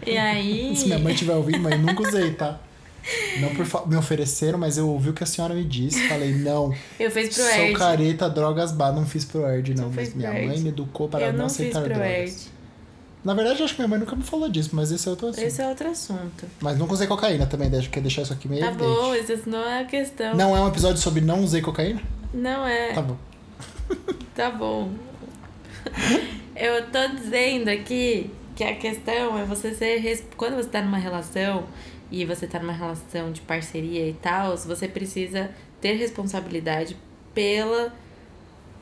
[0.06, 0.74] E aí.
[0.76, 2.61] Se minha mãe estiver ouvindo, mãe, nunca usei, tá?
[3.40, 6.06] Não por me ofereceram, mas eu ouvi o que a senhora me disse.
[6.08, 7.78] Falei, não, Eu fiz pro sou Erd.
[7.78, 9.84] careta, drogas bar, não fiz pro Erd, não.
[9.84, 10.61] Não Mas minha mãe Erd.
[10.62, 12.06] me educou para Eu não não fiz aceitar pro drogas.
[12.11, 12.37] Erd.
[13.24, 15.44] Na verdade, acho que minha mãe nunca me falou disso, mas esse é outro assunto.
[15.44, 16.46] Esse é outro assunto.
[16.61, 18.88] Mas nunca usei cocaína também, deixa, quer deixar isso aqui meio Tá evidente.
[18.90, 20.34] bom, isso não é a questão.
[20.37, 22.00] Não é um episódio sobre não usei cocaína?
[22.32, 22.92] Não é.
[22.92, 23.16] Tá bom.
[24.34, 24.90] Tá bom.
[26.54, 30.26] Eu tô dizendo aqui que a questão é você ser.
[30.37, 31.64] Quando você tá numa relação
[32.10, 36.96] e você tá numa relação de parceria e tal, você precisa ter responsabilidade
[37.34, 37.92] pela.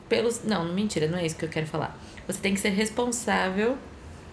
[0.07, 0.43] Pelos.
[0.43, 1.97] Não, mentira, não é isso que eu quero falar.
[2.25, 3.77] Você tem que ser responsável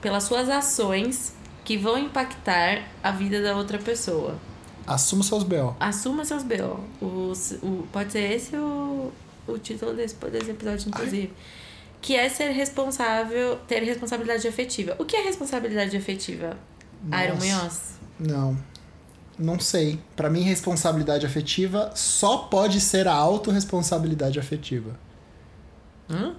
[0.00, 4.38] pelas suas ações que vão impactar a vida da outra pessoa.
[4.87, 5.74] Assuma seus B.O.
[5.80, 6.78] Assuma seus B.O.
[7.04, 9.11] O, o, pode ser esse o,
[9.48, 11.33] o título desse, desse episódio, inclusive.
[12.02, 14.94] Que é ser responsável, ter responsabilidade afetiva.
[14.98, 16.59] O que é responsabilidade afetiva?
[17.07, 17.46] Iron Nossa.
[17.46, 17.94] Munhoz?
[18.20, 18.74] Não.
[19.38, 19.99] Não sei.
[20.14, 24.97] Pra mim, responsabilidade afetiva só pode ser a autorresponsabilidade afetiva.
[26.09, 26.35] Hum?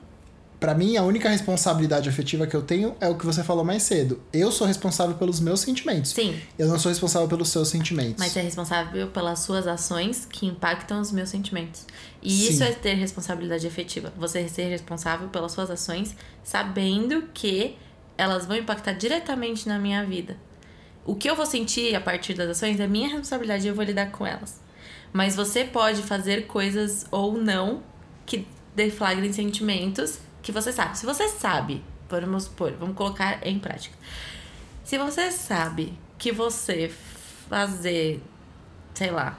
[0.60, 3.84] Pra mim, a única responsabilidade afetiva que eu tenho é o que você falou mais
[3.84, 4.22] cedo.
[4.32, 6.12] Eu sou responsável pelos meus sentimentos.
[6.12, 8.16] Sim, Eu não sou responsável pelos seus sentimentos.
[8.18, 11.86] mas é responsável pelas suas ações que impactam os meus sentimentos.
[12.24, 12.50] E Sim.
[12.54, 14.14] isso é ter responsabilidade afetiva.
[14.18, 17.76] Você ser responsável pelas suas ações, sabendo que
[18.18, 20.38] elas vão impactar diretamente na minha vida.
[21.06, 23.86] O que eu vou sentir a partir das ações é minha responsabilidade e eu vou
[23.86, 24.60] lidar com elas.
[25.14, 27.84] Mas você pode fazer coisas ou não
[28.26, 30.98] que deflagrem sentimentos que você sabe.
[30.98, 33.96] Se você sabe, vamos supor, vamos colocar em prática.
[34.84, 36.92] Se você sabe que você
[37.48, 38.22] fazer,
[38.94, 39.38] sei lá,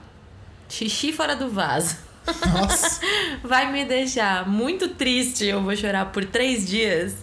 [0.69, 2.07] xixi fora do vaso
[2.53, 3.01] Nossa.
[3.43, 7.15] vai me deixar muito triste e eu vou chorar por três dias,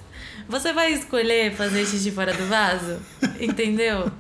[0.48, 3.02] você vai escolher fazer xixi fora do vaso?
[3.40, 4.12] Entendeu?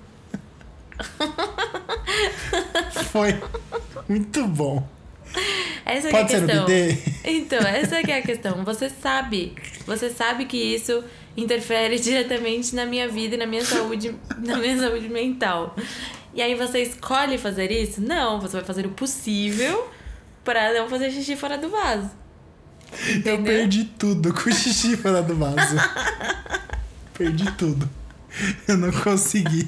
[3.11, 3.35] Foi
[4.07, 4.87] muito bom.
[5.85, 6.65] Essa Pode que é a ser questão.
[6.65, 6.97] bidê?
[7.25, 8.63] Então, essa que é a questão.
[8.63, 9.53] Você sabe.
[9.85, 11.03] Você sabe que isso
[11.35, 15.75] interfere diretamente na minha vida e na minha saúde, na minha saúde mental.
[16.33, 18.01] E aí você escolhe fazer isso?
[18.01, 19.89] Não, você vai fazer o possível
[20.43, 22.09] para não fazer xixi fora do vaso.
[22.91, 23.43] Eu Entendeu?
[23.43, 25.75] perdi tudo com o xixi fora do vaso.
[27.17, 27.89] perdi tudo.
[28.67, 29.65] Eu não consegui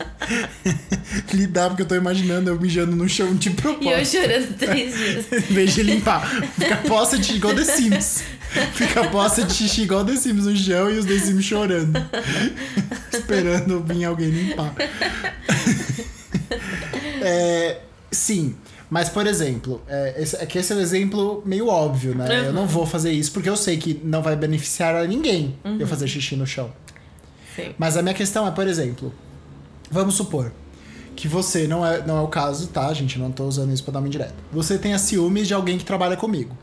[1.34, 4.22] lidar, porque eu tô imaginando eu mijando no chão de E eu propósito.
[4.22, 5.26] chorando três dias.
[5.50, 6.28] Em vez de limpar.
[6.58, 8.24] Fica poça de igual The Sims.
[8.74, 11.94] Fica poça de xixi igual The Sims no chão e os The Sims chorando.
[13.14, 14.74] Esperando vir alguém limpar.
[17.22, 17.80] É,
[18.12, 18.56] sim.
[18.90, 22.46] Mas, por exemplo, é, esse, é que esse é um exemplo meio óbvio, né?
[22.48, 25.88] Eu não vou fazer isso porque eu sei que não vai beneficiar a ninguém eu
[25.88, 26.72] fazer xixi no chão.
[27.56, 27.74] Sim.
[27.78, 29.14] Mas a minha questão é, por exemplo,
[29.90, 30.52] vamos supor
[31.16, 33.18] que você, não é, não é o caso, tá, gente?
[33.18, 34.34] Não tô usando isso pra dar uma indireta.
[34.52, 36.56] Você tenha ciúmes de alguém que trabalha comigo.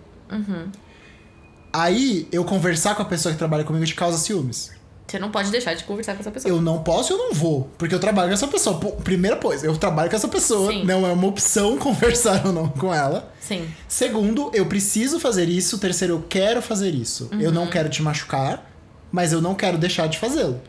[1.73, 4.71] Aí, eu conversar com a pessoa que trabalha comigo te causa ciúmes.
[5.07, 6.51] Você não pode deixar de conversar com essa pessoa.
[6.55, 7.69] Eu não posso, eu não vou.
[7.77, 8.79] Porque eu trabalho com essa pessoa.
[9.03, 10.71] Primeira coisa, eu trabalho com essa pessoa.
[10.73, 10.85] Sim.
[10.85, 13.31] Não é uma opção conversar ou não com ela.
[13.41, 13.69] Sim.
[13.89, 15.79] Segundo, eu preciso fazer isso.
[15.79, 17.29] Terceiro, eu quero fazer isso.
[17.33, 17.55] Eu Uhum.
[17.55, 18.71] não quero te machucar,
[19.11, 20.61] mas eu não quero deixar de fazê-lo.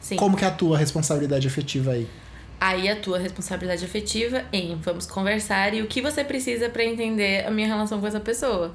[0.00, 0.16] Sim.
[0.16, 2.08] Como que é a tua responsabilidade afetiva aí?
[2.60, 7.46] Aí a tua responsabilidade afetiva em vamos conversar e o que você precisa pra entender
[7.46, 8.74] a minha relação com essa pessoa.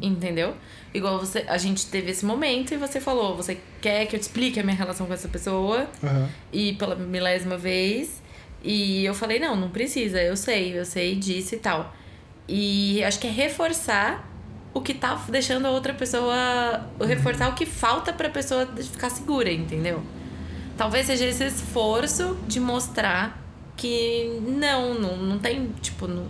[0.00, 0.54] Entendeu?
[0.94, 4.22] Igual você, a gente teve esse momento e você falou, você quer que eu te
[4.22, 6.28] explique a minha relação com essa pessoa Aham.
[6.52, 8.22] e pela milésima vez.
[8.62, 11.94] E eu falei, não, não precisa, eu sei, eu sei disso e tal.
[12.48, 14.26] E acho que é reforçar
[14.72, 16.86] o que tá deixando a outra pessoa.
[17.06, 20.02] Reforçar o que falta pra pessoa ficar segura, entendeu?
[20.78, 23.42] Talvez seja esse esforço de mostrar
[23.76, 26.24] que não, não, não tem, tipo, não,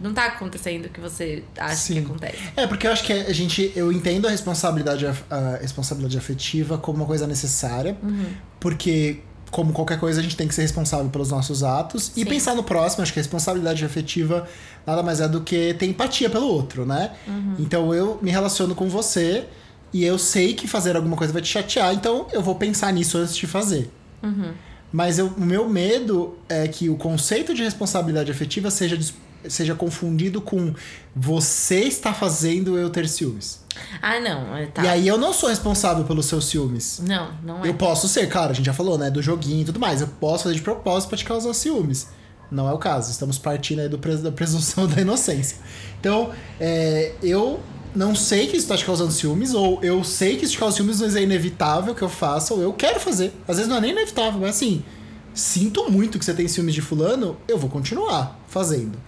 [0.00, 1.94] não tá acontecendo o que você acha Sim.
[1.94, 2.38] que acontece.
[2.56, 3.72] É, porque eu acho que a gente.
[3.76, 7.96] Eu entendo a responsabilidade, a responsabilidade afetiva como uma coisa necessária.
[8.02, 8.26] Uhum.
[8.58, 12.24] Porque como qualquer coisa, a gente tem que ser responsável pelos nossos atos e Sim.
[12.24, 13.02] pensar no próximo.
[13.02, 14.48] Acho que a responsabilidade afetiva
[14.86, 17.12] nada mais é do que ter empatia pelo outro, né?
[17.26, 17.56] Uhum.
[17.58, 19.46] Então eu me relaciono com você
[19.92, 23.18] e eu sei que fazer alguma coisa vai te chatear, então eu vou pensar nisso
[23.18, 23.90] antes de fazer.
[24.22, 24.52] Uhum.
[24.92, 28.98] Mas eu- o meu medo é que o conceito de responsabilidade afetiva seja,
[29.48, 30.74] seja confundido com
[31.14, 33.60] você está fazendo eu ter ciúmes.
[34.02, 34.56] Ah, não.
[34.56, 34.82] é, Tá.
[34.84, 37.00] E aí eu não sou responsável pelos seus ciúmes.
[37.06, 37.68] Não, não é.
[37.68, 39.10] Eu posso ser, claro, a gente já falou, né?
[39.10, 40.00] Do joguinho e tudo mais.
[40.00, 42.08] Eu posso fazer de propósito pra te causar ciúmes.
[42.50, 43.10] Não é o caso.
[43.12, 45.56] Estamos partindo aí do pres- da presunção da inocência.
[46.00, 47.60] Então, é, eu
[47.94, 50.76] não sei que isso tá te causando ciúmes, ou eu sei que isso te causa
[50.76, 53.32] ciúmes, mas é inevitável que eu faça, ou eu quero fazer.
[53.46, 54.82] Às vezes não é nem inevitável, mas assim,
[55.34, 58.98] sinto muito que você tem ciúmes de fulano, eu vou continuar fazendo.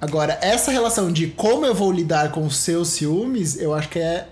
[0.00, 3.98] Agora, essa relação de como eu vou lidar com os seus ciúmes, eu acho que
[3.98, 4.28] é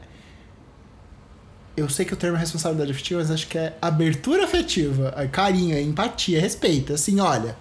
[1.77, 5.27] eu sei que o termo é responsabilidade afetiva, mas acho que é abertura afetiva, é
[5.27, 6.95] carinho, é empatia, é respeito.
[6.95, 7.57] Assim, olha,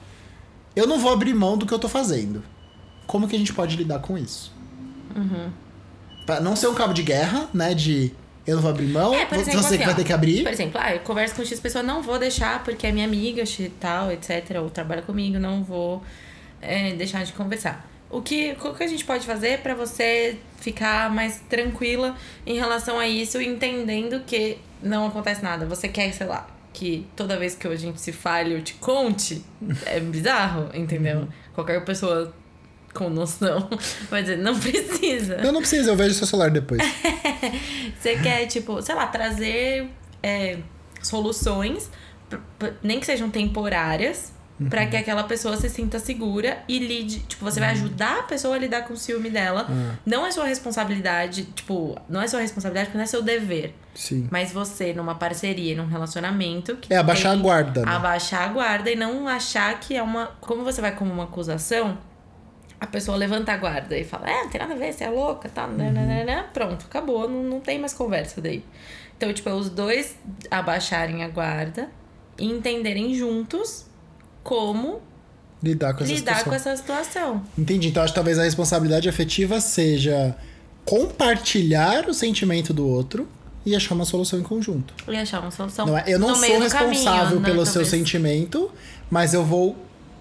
[0.74, 2.42] eu não vou abrir mão do que eu tô fazendo.
[3.06, 4.54] Como que a gente pode lidar com isso?
[5.16, 5.52] Uhum.
[6.26, 7.74] Pra não ser um cabo de guerra, né?
[7.74, 8.12] De
[8.46, 10.44] eu não vou abrir mão, É, você exemplo, que assim, vai ó, ter que abrir.
[10.44, 13.44] Por exemplo, ah, eu converso com X pessoa, não vou deixar porque é minha amiga,
[13.46, 14.58] X tal, etc.
[14.62, 16.04] Ou trabalha comigo, não vou
[16.62, 17.90] é, deixar de conversar.
[18.10, 23.00] O que, o que a gente pode fazer pra você ficar mais tranquila em relação
[23.00, 25.66] a isso, entendendo que não acontece nada?
[25.66, 29.44] Você quer, sei lá, que toda vez que a gente se fale eu te conte?
[29.88, 31.22] É bizarro, entendeu?
[31.22, 31.28] Uhum.
[31.56, 32.32] Qualquer pessoa
[32.96, 33.70] com noção
[34.10, 35.38] vai dizer, não precisa.
[35.38, 36.82] Não, não precisa, eu vejo seu celular depois.
[38.00, 39.90] Você quer, tipo, sei lá, trazer
[40.24, 40.58] é,
[41.02, 41.92] soluções,
[42.82, 44.34] nem que sejam temporárias,
[44.70, 47.20] pra que aquela pessoa se sinta segura e lide.
[47.20, 49.68] Tipo, você vai ajudar a pessoa a lidar com o ciúme dela.
[50.06, 53.76] Não é sua responsabilidade, tipo, não é sua responsabilidade porque não é seu dever.
[53.94, 54.28] Sim.
[54.32, 56.78] Mas você, numa parceria, num relacionamento.
[56.78, 57.82] Que É abaixar a guarda.
[57.82, 57.92] Né?
[57.92, 60.28] Abaixar a guarda e não achar que é uma.
[60.40, 61.98] Como você vai como uma acusação,
[62.80, 65.10] a pessoa levanta a guarda e fala: É, não tem nada a ver, você é
[65.10, 65.66] louca, tá?
[65.68, 66.44] Uhum.
[66.54, 68.64] Pronto, acabou, não, não tem mais conversa daí.
[69.18, 70.16] Então, tipo, é os dois
[70.52, 71.90] abaixarem a guarda
[72.38, 73.86] e entenderem juntos
[74.44, 75.02] como
[75.64, 76.50] Lidar com essa lidar situação.
[76.50, 77.44] com essa situação.
[77.58, 77.88] Entendi.
[77.88, 80.36] Então acho que talvez a responsabilidade afetiva seja
[80.84, 83.28] compartilhar o sentimento do outro
[83.66, 84.94] e achar uma solução em conjunto.
[85.08, 85.88] E achar uma solução.
[85.88, 88.70] Não é- eu não sou responsável caminho, né, pelo seu sentimento,
[89.10, 89.76] mas eu vou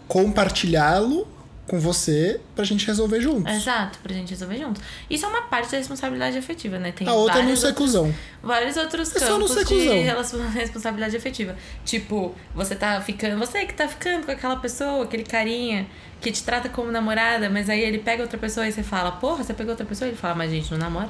[0.09, 1.27] compartilhá-lo
[1.67, 3.53] com você pra gente resolver juntos.
[3.55, 4.83] Exato, pra gente resolver juntos.
[5.09, 6.93] Isso é uma parte da responsabilidade afetiva, né?
[6.93, 8.15] Tem A outra é não ser outros- cuzão.
[8.43, 10.49] vários outros É campos de cuzão.
[10.53, 11.57] responsabilidade afetiva.
[11.85, 13.39] Tipo, você tá ficando.
[13.39, 15.87] Você que tá ficando com aquela pessoa, aquele carinha
[16.21, 19.43] que te trata como namorada, mas aí ele pega outra pessoa e você fala, porra,
[19.45, 20.09] você pegou outra pessoa?
[20.09, 21.09] Ele fala, mas a gente não namora.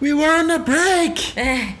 [0.00, 1.38] We were on a break!
[1.38, 1.74] É.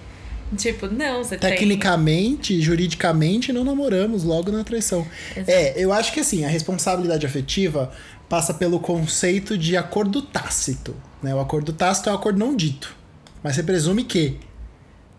[0.56, 1.50] Tipo, não, você tem.
[1.50, 5.06] Tecnicamente, juridicamente, não namoramos logo na traição.
[5.30, 5.50] Exato.
[5.50, 7.92] É, eu acho que assim, a responsabilidade afetiva
[8.28, 10.94] passa pelo conceito de acordo tácito.
[11.22, 11.34] Né?
[11.34, 12.94] O acordo tácito é o acordo não dito.
[13.42, 14.38] Mas você presume que.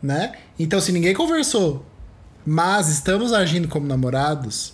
[0.02, 0.34] Né?
[0.58, 1.86] Então, se ninguém conversou,
[2.46, 4.74] mas estamos agindo como namorados,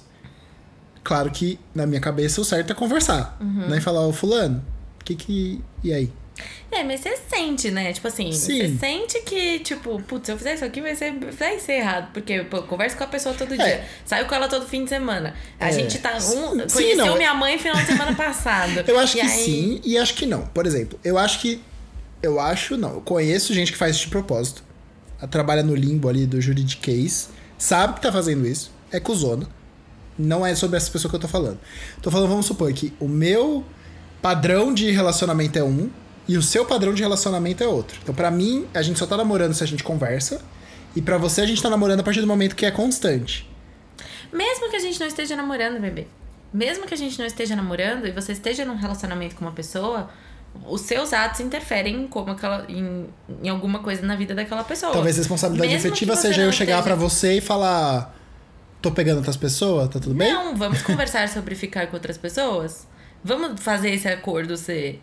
[1.03, 3.37] claro que na minha cabeça o certo é conversar.
[3.41, 3.67] Uhum.
[3.67, 3.77] Né?
[3.77, 4.63] E falar, ô fulano,
[5.01, 5.61] o que que.
[5.83, 6.11] E aí?
[6.71, 7.93] É, mas você sente, né?
[7.93, 8.57] Tipo assim, Sim.
[8.73, 12.11] você sente que, tipo, putz, se eu fizer isso aqui vai ser, vai ser errado.
[12.13, 13.65] Porque pô, eu converso com a pessoa todo dia.
[13.65, 13.87] É.
[14.05, 15.33] Saio com ela todo fim de semana.
[15.59, 15.71] A É.
[15.73, 16.15] gente tá.
[16.17, 17.15] Um, Sim, conheceu não.
[17.17, 18.83] minha mãe final de semana passado.
[18.87, 20.41] Eu acho E que aí- sim e acho que não.
[20.47, 21.61] Por exemplo, eu acho que.
[22.21, 22.95] Eu acho, não.
[22.95, 24.63] Eu conheço gente que faz isso de propósito.
[25.19, 27.29] Ela trabalha no limbo ali do juridiquês.
[27.57, 28.71] Sabe que tá fazendo isso.
[28.91, 29.47] É cuzona.
[30.17, 31.59] Não é sobre essa pessoa que eu tô falando.
[32.01, 33.63] Tô falando, vamos supor que o meu
[34.21, 35.89] padrão de relacionamento é um
[36.27, 37.99] e o seu padrão de relacionamento é outro.
[38.03, 40.41] Então, pra mim, a gente só tá namorando se a gente conversa.
[40.95, 43.49] E pra você, a gente tá namorando a partir do momento que é constante.
[44.33, 46.07] Mesmo que a gente não esteja namorando, bebê.
[46.53, 50.09] Mesmo que a gente não esteja namorando e você esteja num relacionamento com uma pessoa,
[50.65, 53.05] os seus atos interferem em como aquela, em,
[53.43, 54.91] em alguma coisa na vida daquela pessoa.
[54.91, 58.15] Talvez a responsabilidade Mesmo efetiva seja eu chegar esteja- pra você e falar:
[58.81, 60.33] tô pegando outras pessoas, tá tudo bem?
[60.33, 62.87] Não, vamos conversar sobre ficar com outras pessoas?
[63.23, 65.01] Vamos fazer esse acordo ser,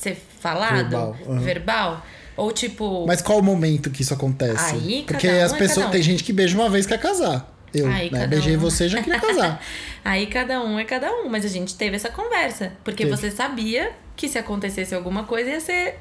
[0.00, 0.76] ser falado?
[0.90, 1.40] Verbal, aham.
[1.40, 2.06] Verbal?
[2.36, 3.06] Ou tipo.
[3.06, 4.74] Mas qual o momento que isso acontece?
[4.74, 5.76] Aí, Porque um as é pessoas.
[5.78, 5.90] cada um.
[5.90, 7.54] Tem gente que beija uma vez e quer casar.
[7.72, 8.26] Eu, Aí, né?
[8.26, 8.60] Beijei um.
[8.60, 9.62] você e já queria casar.
[10.04, 12.72] Aí cada um é cada um, mas a gente teve essa conversa.
[12.82, 13.16] Porque Teve.
[13.16, 15.98] você sabia que se acontecesse alguma coisa ia ser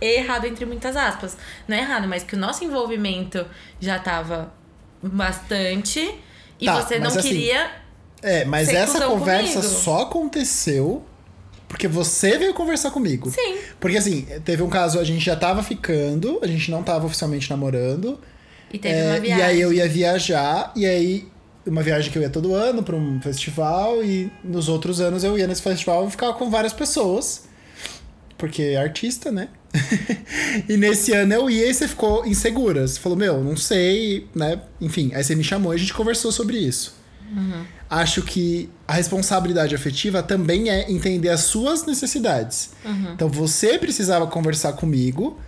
[0.00, 1.36] errado entre muitas aspas.
[1.66, 3.46] Não é errado, mas que o nosso envolvimento
[3.80, 4.52] já tava
[5.02, 6.18] bastante
[6.60, 7.70] e Tá, você não assim, queria.
[8.22, 9.74] É, mas essa conversa comigo.
[9.74, 11.04] só aconteceu
[11.68, 13.30] porque você veio conversar comigo.
[13.30, 13.56] Sim.
[13.80, 17.50] Porque assim, teve um caso, a gente já tava ficando, a gente não tava oficialmente
[17.50, 18.18] namorando.
[18.72, 19.38] E teve é, uma viagem.
[19.38, 21.28] E aí eu ia viajar, e aí
[21.66, 25.36] uma viagem que eu ia todo ano pra um festival e nos outros anos eu
[25.36, 27.44] ia nesse festival e ficava com várias pessoas.
[28.38, 29.48] Porque é artista, né?
[30.68, 32.86] e nesse ano eu ia e você ficou insegura.
[32.86, 34.60] Você falou, meu, não sei, né?
[34.80, 36.94] Enfim, aí você me chamou e a gente conversou sobre isso.
[37.88, 42.70] Acho que a responsabilidade afetiva também é entender as suas necessidades.
[43.14, 45.38] Então você precisava conversar comigo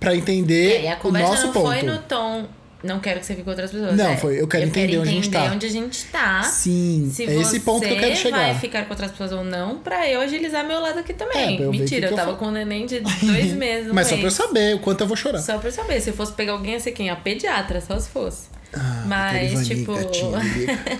[0.00, 1.66] pra entender É, a o nosso não ponto.
[1.66, 2.46] foi no tom.
[2.80, 3.96] Não quero que você fique com outras pessoas.
[3.96, 5.44] Não, é, foi, eu quero entender onde a gente tá.
[5.52, 6.42] onde a gente tá.
[6.44, 8.36] Sim, Se é esse ponto que eu quero você chegar.
[8.38, 11.58] vai ficar com outras pessoas ou não, pra eu agilizar meu lado aqui também.
[11.58, 13.90] É, eu Mentira, que que eu eu tava fa- com um neném de dois meses.
[13.92, 15.40] Mas só pra eu saber o quanto eu vou chorar.
[15.40, 16.00] Só pra eu saber.
[16.00, 17.10] Se eu fosse pegar alguém, ia ser quem?
[17.10, 18.42] A pediatra, só se fosse.
[18.72, 19.94] Ah, Mas, Ivani, tipo.
[19.94, 20.40] gatinha,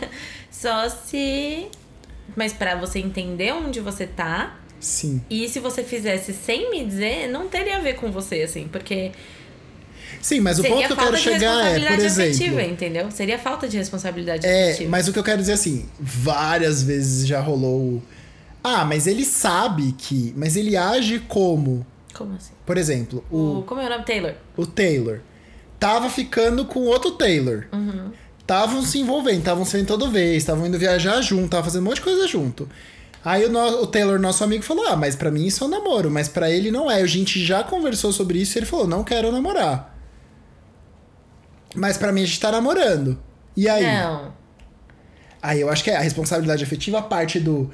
[0.50, 1.66] só se.
[2.36, 4.56] Mas pra você entender onde você tá.
[4.80, 5.20] Sim.
[5.28, 8.68] E se você fizesse sem me dizer, não teria a ver com você, assim.
[8.68, 9.10] Porque
[10.22, 12.30] Sim, mas o seria ponto que eu quero chegar é, por exemplo.
[12.32, 13.10] afetiva, entendeu?
[13.10, 14.90] Seria falta de responsabilidade É, afetiva.
[14.90, 18.02] mas o que eu quero dizer assim, várias vezes já rolou.
[18.62, 20.32] Ah, mas ele sabe que.
[20.36, 21.84] Mas ele age como.
[22.14, 22.52] Como assim?
[22.66, 24.04] Por exemplo, O, o, como é o nome?
[24.04, 24.34] Taylor.
[24.56, 25.20] o Taylor
[25.78, 27.66] tava ficando com outro Taylor.
[27.72, 28.10] Uhum.
[28.40, 31.84] Estavam se envolvendo, estavam se vendo toda vez, estavam indo viajar junto, estavam fazendo um
[31.84, 32.68] monte de coisa junto.
[33.24, 35.70] Aí o, no- o Taylor, nosso amigo, falou: Ah, mas pra mim isso é um
[35.70, 37.02] namoro, mas pra ele não é.
[37.02, 39.94] A gente já conversou sobre isso e ele falou: Não quero namorar.
[41.74, 43.18] Mas pra mim a gente tá namorando.
[43.56, 43.84] E aí?
[43.84, 44.32] Não.
[45.42, 47.70] Aí eu acho que é a responsabilidade afetiva parte do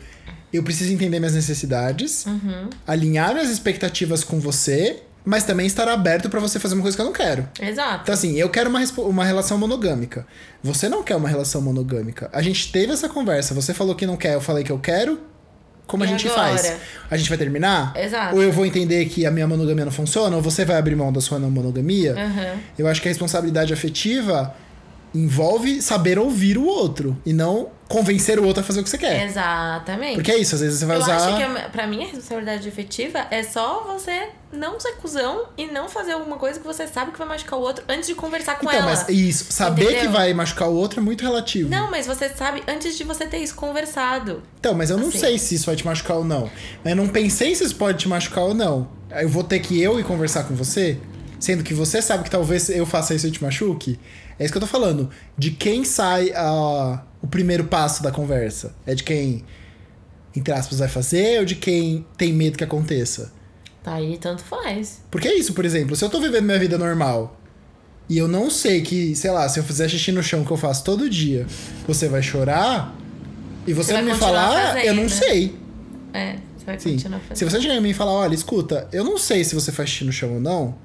[0.53, 2.71] eu preciso entender minhas necessidades, Uhum.
[2.87, 7.01] alinhar minhas expectativas com você, mas também estar aberto pra você fazer uma coisa que
[7.01, 7.49] eu não quero.
[7.61, 8.01] Exato.
[8.03, 10.27] Então, assim, eu quero uma, uma relação monogâmica.
[10.63, 12.29] Você não quer uma relação monogâmica.
[12.33, 13.55] A gente teve essa conversa.
[13.55, 15.19] Você falou que não quer, eu falei que eu quero.
[15.87, 16.57] Como a E gente agora?
[16.57, 16.77] faz?
[17.11, 17.93] A gente vai terminar?
[17.95, 18.35] Exato.
[18.37, 20.35] Ou eu vou entender que a minha monogamia não funciona?
[20.35, 22.13] Ou você vai abrir mão da sua não monogamia?
[22.15, 22.59] Aham.
[22.79, 24.55] Eu acho que a responsabilidade afetiva
[25.15, 28.99] envolve saber ouvir o outro e não convencer o outro a fazer o que você
[28.99, 29.25] quer.
[29.27, 30.15] Exatamente.
[30.15, 31.17] Porque é isso, às vezes você vai eu usar.
[31.17, 35.89] acho que pra mim a responsabilidade efetiva é só você não ser cuzão e não
[35.89, 38.67] fazer alguma coisa que você sabe que vai machucar o outro antes de conversar com
[38.67, 38.87] Então, ela.
[38.87, 40.01] mas isso, saber Entendeu?
[40.01, 41.69] que vai machucar o outro é muito relativo.
[41.69, 44.43] Não, mas você sabe antes de você ter isso conversado.
[44.59, 45.19] Então, mas eu não Assim.
[45.19, 46.51] sei se isso vai te machucar ou não.
[46.85, 48.89] Eu não pensei se isso pode te machucar ou não.
[49.11, 50.99] Eu vou ter que eu ir conversar com você,
[51.39, 54.01] sendo que você sabe que talvez eu faça isso e te machuque.
[54.39, 55.09] É isso que eu tô falando.
[55.39, 58.75] De quem sai a- o primeiro passo da conversa?
[58.87, 59.45] É de quem,
[60.35, 63.33] entre aspas, vai fazer ou de quem tem medo que aconteça?
[63.83, 65.01] Tá aí, tanto faz.
[65.11, 67.39] Porque é isso, por exemplo, se eu tô vivendo minha vida normal
[68.09, 70.57] e eu não sei que, sei lá, se eu fizer xixi no chão que eu
[70.57, 71.47] faço todo dia,
[71.87, 72.95] você vai chorar
[73.67, 75.09] e você, Você não me falar, fazendo, eu não né?
[75.09, 75.59] sei.
[76.13, 76.93] É, você vai Sim.
[76.93, 77.51] continuar Se fazendo.
[77.51, 80.05] você chegar em mim e falar, olha, escuta, eu não sei se você faz xixi
[80.05, 80.77] no chão ou não,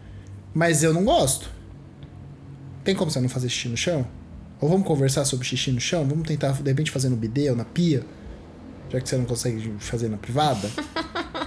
[0.54, 1.50] mas eu não gosto.
[2.90, 4.04] Tem como você não fazer xixi no chão?
[4.60, 6.08] Ou vamos conversar sobre xixi no chão?
[6.08, 8.04] Vamos tentar, de repente, fazer no bidê ou na pia?
[8.90, 10.68] Já que você não consegue fazer na privada?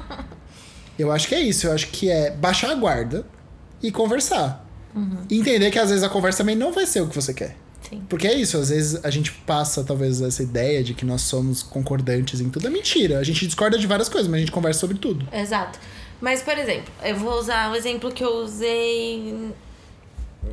[0.96, 1.66] eu acho que é isso.
[1.66, 3.26] Eu acho que é baixar a guarda
[3.82, 4.64] e conversar.
[5.28, 7.56] E entender que às vezes a conversa também não vai ser o que você quer.
[7.90, 8.04] Sim.
[8.08, 11.60] Porque é isso, às vezes a gente passa talvez essa ideia de que nós somos
[11.60, 12.68] concordantes em tudo.
[12.68, 13.18] É mentira.
[13.18, 15.26] A gente discorda de várias coisas, mas a gente conversa sobre tudo.
[15.32, 15.76] Exato.
[16.20, 19.52] Mas, por exemplo, eu vou usar o exemplo que eu usei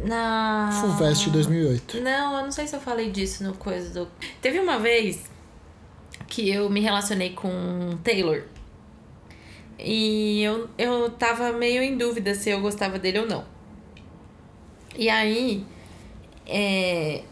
[0.04, 0.70] na.
[0.82, 2.02] Fulvest 2008.
[2.02, 4.08] Não, eu não sei se eu falei disso no coisa do.
[4.42, 5.24] Teve uma vez
[6.28, 8.44] que eu me relacionei com Taylor.
[9.78, 13.46] E eu, eu tava meio em dúvida se eu gostava dele ou não.
[14.96, 15.66] E aí.
[16.46, 17.24] É,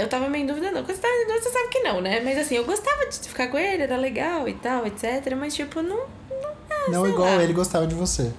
[0.00, 0.82] eu tava meio em dúvida, não.
[0.82, 2.20] Quando você, tá você sabe que não, né?
[2.20, 5.34] Mas assim, eu gostava de ficar com ele, era legal e tal, etc.
[5.38, 6.06] Mas, tipo, não.
[6.88, 7.42] Não sei igual lá.
[7.42, 8.32] ele gostava de você.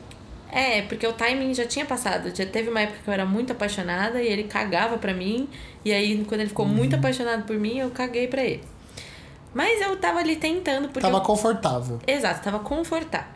[0.52, 2.36] É, porque o timing já tinha passado.
[2.36, 5.48] Já teve uma época que eu era muito apaixonada e ele cagava pra mim.
[5.86, 6.74] E aí, quando ele ficou Uhum.
[6.74, 8.62] muito apaixonado por mim, eu caguei pra ele.
[9.54, 11.02] Mas eu tava ali tentando, porque.
[11.02, 11.22] Tava eu...
[11.22, 12.00] confortável.
[12.06, 13.32] Exato, tava confortável.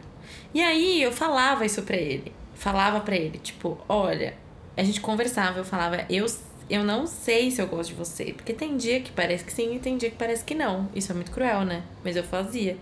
[0.54, 2.32] E aí eu falava isso pra ele.
[2.54, 4.34] Falava pra ele, tipo, olha,
[4.78, 6.25] a gente conversava, eu falava, eu,
[6.69, 8.34] eu não sei se eu gosto de você.
[8.34, 10.88] Porque tem dia que parece que sim e tem dia que parece que não.
[10.95, 11.84] Isso é muito cruel, né?
[12.04, 12.78] Mas eu fazia.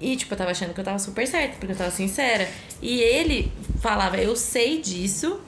[0.00, 2.48] E, tipo, eu tava achando que eu tava super certa, porque eu tava sincera.
[2.80, 5.40] E ele falava, eu sei disso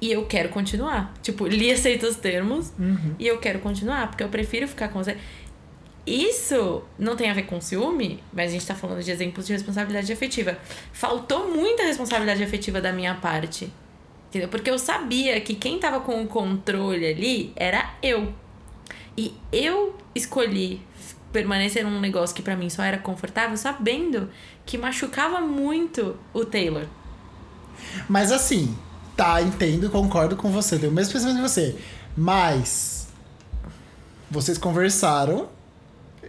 [0.00, 1.12] e eu quero continuar.
[1.22, 2.72] Tipo, ele aceita os termos
[3.18, 5.16] e eu quero continuar, porque eu prefiro ficar com você.
[6.06, 9.52] Isso não tem a ver com ciúme, mas a gente tá falando de exemplos de
[9.52, 10.58] responsabilidade afetiva.
[10.92, 13.70] Faltou muita responsabilidade afetiva da minha parte.
[14.28, 14.48] Entendeu?
[14.48, 18.32] Porque eu sabia que quem tava com o controle ali era eu.
[19.16, 20.80] E eu escolhi
[21.32, 24.28] permanecer num negócio que pra mim só era confortável, sabendo
[24.66, 26.84] que machucava muito o Taylor.
[28.08, 28.76] Mas assim,
[29.16, 30.78] tá, entendo e concordo com você.
[30.78, 31.76] Tenho o mesmo pensamento que você.
[32.16, 33.08] Mas.
[34.30, 35.48] vocês conversaram,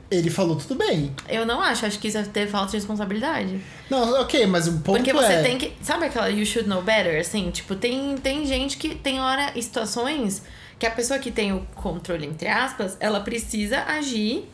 [0.10, 1.14] ele falou tudo bem.
[1.28, 3.62] Eu não acho, acho que isso é ter falta de responsabilidade.
[3.90, 5.42] Não, ok, mas o ponto Porque você é...
[5.42, 5.74] tem que.
[5.82, 7.20] Sabe aquela you should know better?
[7.20, 10.44] Assim, tipo, tem, tem gente que tem hora situações
[10.78, 14.50] que a pessoa que tem o controle, entre aspas, ela precisa agir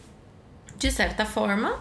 [0.77, 1.79] de certa forma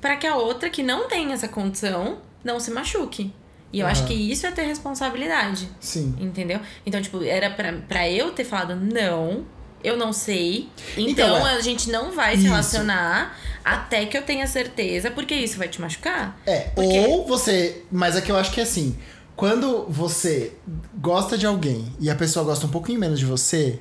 [0.00, 3.32] para que a outra que não tem essa condição não se machuque.
[3.72, 4.08] E eu acho Aham.
[4.08, 5.68] que isso é ter responsabilidade.
[5.80, 6.14] Sim.
[6.18, 6.60] Entendeu?
[6.86, 9.44] Então, tipo, era pra, pra eu ter falado não,
[9.84, 10.68] eu não sei.
[10.96, 11.54] Então, Então, é.
[11.56, 12.48] a gente não vai se Isso.
[12.50, 16.40] relacionar até que eu tenha certeza, porque isso vai te machucar.
[16.46, 17.82] É, Porque- ou você.
[17.92, 18.96] Mas é que eu acho que é assim.
[19.36, 20.54] Quando você
[20.94, 23.78] gosta de alguém e a pessoa gosta um pouquinho menos de você,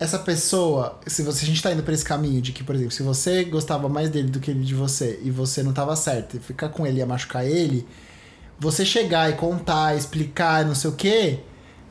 [0.00, 2.90] essa pessoa, se você, a gente tá indo pra esse caminho de que, por exemplo,
[2.90, 6.38] se você gostava mais dele do que ele de você e você não tava certo
[6.38, 7.86] e ficar com ele ia machucar ele,
[8.58, 11.40] você chegar e contar, explicar, não sei o quê,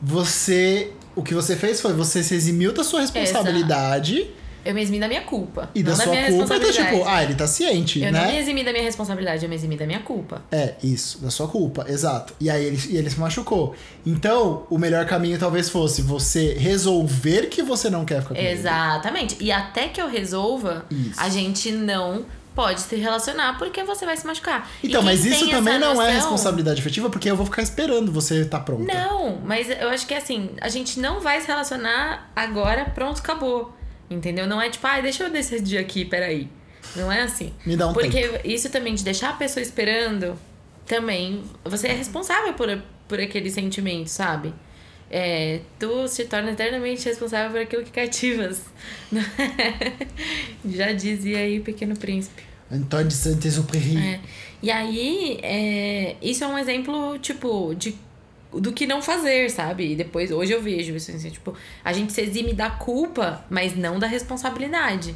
[0.01, 0.91] você.
[1.15, 4.31] O que você fez foi você se eximiu da sua responsabilidade
[4.65, 5.69] Eu me eximi da minha culpa.
[5.73, 6.55] e da da sua minha culpa.
[6.55, 8.21] Então, tipo, ah, ele tá ciente, eu né?
[8.25, 10.41] não me eximi da minha responsabilidade, eu me eximi da minha culpa.
[10.51, 12.33] É, isso, da sua culpa, exato.
[12.39, 13.75] E aí ele, e ele se machucou.
[14.05, 18.49] Então, o melhor caminho talvez fosse você resolver que você não quer ficar com ele.
[18.49, 19.37] Exatamente.
[19.39, 21.19] E até que eu resolva, Isso.
[21.19, 24.69] a gente não pode se relacionar porque você vai se machucar.
[24.83, 28.41] Então, mas isso também não é noção- responsabilidade afetiva, porque eu vou ficar esperando você
[28.41, 28.93] estar pronta.
[28.93, 33.73] Não, mas eu acho que assim, a gente não vai se relacionar agora, pronto, acabou.
[34.09, 34.47] Entendeu?
[34.47, 36.49] Não é tipo, ai, deixa eu decidir aqui, peraí.
[36.95, 37.53] Não é assim.
[37.65, 38.47] Me dá um Porque tempo.
[38.47, 40.37] isso também de deixar a pessoa esperando,
[40.89, 44.53] também, você é responsável por, por aquele sentimento, sabe?
[45.11, 48.63] É, tu se torna eternamente responsável por aquilo que cativas.
[50.65, 52.43] Já dizia aí Pequeno Príncipe.
[52.71, 53.97] Antônio de Saint-Exupéry.
[53.97, 54.19] É.
[54.61, 57.95] E aí, é, isso é um exemplo, tipo, de
[58.51, 59.91] do que não fazer, sabe?
[59.91, 63.75] E depois, hoje eu vejo isso assim, tipo, a gente se exime da culpa, mas
[63.75, 65.15] não da responsabilidade.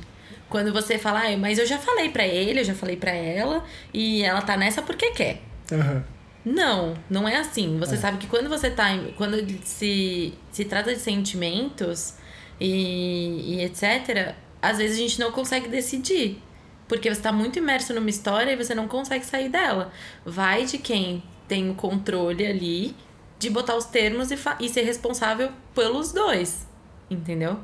[0.49, 3.63] Quando você fala, "Ai, mas eu já falei pra ele, eu já falei pra ela,
[3.93, 5.41] e ela tá nessa porque quer.
[5.71, 6.03] Aham.
[6.45, 7.79] Não, não é assim.
[7.79, 7.97] Você É.
[7.97, 8.89] sabe que quando você tá.
[9.17, 12.15] Quando se, se trata de sentimentos
[12.59, 16.41] e, e etc., às vezes a gente não consegue decidir.
[16.87, 19.91] Porque você tá muito imerso numa história e você não consegue sair dela.
[20.25, 22.95] Vai de quem tem o controle ali
[23.43, 26.65] de botar os termos e, e ser responsável pelos dois.
[27.09, 27.59] Entendeu?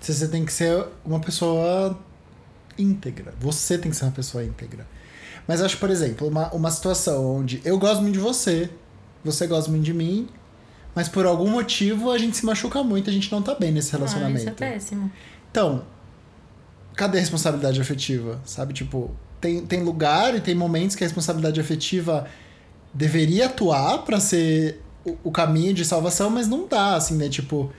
[0.00, 1.98] Você tem que ser uma pessoa
[2.76, 3.32] íntegra.
[3.40, 4.86] Você tem que ser uma pessoa íntegra.
[5.46, 8.68] Mas acho, por exemplo, uma, uma situação onde eu gosto muito de você,
[9.24, 10.28] você gosta muito de mim,
[10.94, 13.94] mas por algum motivo a gente se machuca muito, a gente não tá bem nesse
[13.94, 14.40] Ah, relacionamento.
[14.40, 15.10] isso é péssimo.
[15.50, 15.84] Então,
[16.94, 18.40] cadê a responsabilidade afetiva?
[18.44, 19.10] Sabe, tipo,
[19.40, 22.26] tem, tem lugar e tem momentos que a responsabilidade afetiva
[22.94, 27.28] deveria atuar pra ser o, o caminho de salvação, mas não dá, assim, né?
[27.28, 27.70] Tipo,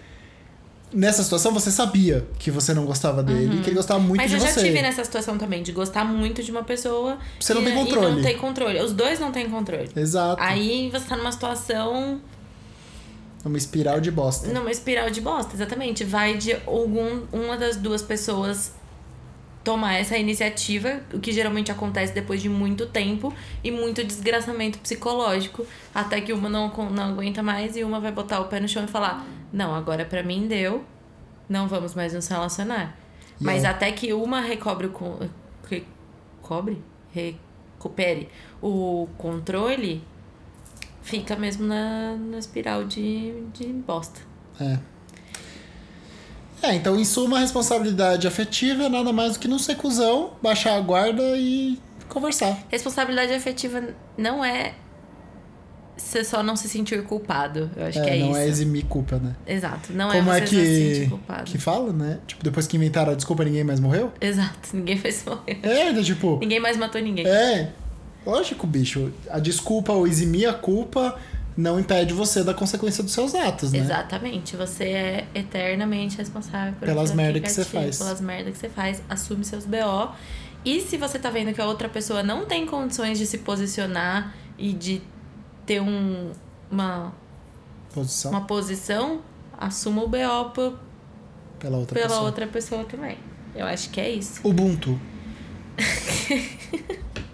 [0.94, 4.18] nessa situação você sabia que você não gostava dele, que ele gostava muito Uhum.
[4.18, 4.62] Mas de eu já você.
[4.64, 7.18] tive nessa situação também, de gostar muito de uma pessoa.
[7.40, 8.16] Você não e, tem E controle.
[8.18, 8.80] não tem controle.
[8.82, 9.90] Os dois não têm controle.
[9.96, 10.42] Exato.
[10.42, 12.22] Aí você tá numa situação,
[13.44, 14.48] Uma espiral de bosta.
[14.52, 16.04] numa espiral de bosta, exatamente.
[16.04, 18.72] Vai de algum, uma das duas pessoas
[19.66, 25.66] tomar essa iniciativa, o que geralmente acontece depois de muito tempo e muito desgraçamento psicológico,
[25.94, 28.86] até que uma não, não aguenta mais e uma vai botar o pé no chão
[28.86, 30.86] e falar: Não, agora pra mim deu,
[31.50, 32.96] não vamos mais nos relacionar.
[33.42, 35.30] E Mas até que uma recobre o.
[35.68, 36.82] Recobre?
[37.12, 38.30] Recupere
[38.62, 40.04] o controle,
[41.02, 44.22] fica mesmo na, na espiral de, de bosta.
[44.62, 44.78] É.
[46.62, 50.32] É, então em suma, a responsabilidade afetiva é nada mais do que não ser cuzão,
[50.42, 51.78] baixar a guarda e
[52.10, 52.58] conversar.
[52.70, 53.84] Responsabilidade afetiva
[54.18, 54.74] não é
[55.98, 57.70] você só não se sentir culpado.
[57.76, 58.38] Eu acho que é não isso.
[58.40, 59.34] é eximir culpa, né?
[59.48, 59.94] Exato.
[59.94, 61.44] Não Como é é, você não se sentir que, culpado.
[61.52, 62.20] que fala, né?
[62.28, 64.12] Tipo, depois que inventaram a desculpa, ninguém mais morreu?
[64.20, 64.76] Exato.
[64.76, 65.60] Ninguém fez morrer.
[65.64, 67.26] É, então, tipo, Ninguém mais matou ninguém.
[67.26, 67.72] é.
[68.26, 69.12] Lógico, bicho.
[69.30, 71.16] A desculpa ou eximir a culpa
[71.58, 73.80] não impede você da consequência dos seus atos, né?
[73.80, 74.58] Exatamente.
[74.58, 77.98] Você é eternamente responsável por Pelas aquilo merda que você faz.
[77.98, 79.02] Pelas merdas que você faz.
[79.10, 80.12] Assume seus BO.
[80.66, 84.36] E se você tá vendo que a outra pessoa não tem condições de se posicionar
[84.58, 85.02] e de
[85.66, 86.32] ter um,
[86.70, 87.14] uma,
[87.94, 89.22] Posição uma posição,
[89.58, 90.80] assuma o BO por,
[91.60, 92.26] pela outra pela pessoa.
[92.26, 93.18] outra pessoa também.
[93.56, 94.42] Eu acho que é isso.
[94.44, 95.00] Ubuntu.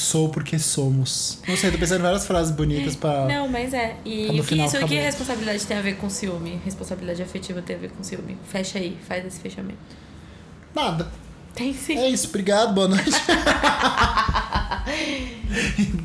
[0.00, 1.38] Sou porque somos.
[1.46, 3.26] Não sei, tô pensando em várias frases bonitas pra.
[3.26, 3.96] Não, mas é.
[4.02, 6.58] E o que, isso, o que responsabilidade tem a ver com ciúme?
[6.64, 8.38] Responsabilidade afetiva tem a ver com ciúme.
[8.48, 9.78] Fecha aí, faz esse fechamento.
[10.74, 11.06] Nada.
[11.54, 11.98] Tem sim.
[11.98, 13.10] É isso, obrigado, boa noite.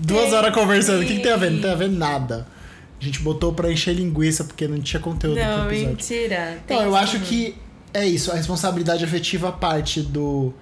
[0.06, 1.02] Duas horas conversando.
[1.02, 1.52] O que, que tem a ver?
[1.52, 2.46] Não tem a ver nada.
[3.00, 5.88] A gente botou pra encher linguiça porque não tinha conteúdo Não, episódio.
[5.88, 6.60] mentira.
[6.66, 7.24] Então, eu acho sim.
[7.24, 7.56] que
[7.94, 10.54] é isso, a responsabilidade afetiva parte do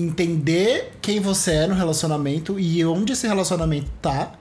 [0.00, 4.32] entender quem você é no relacionamento e onde esse relacionamento tá.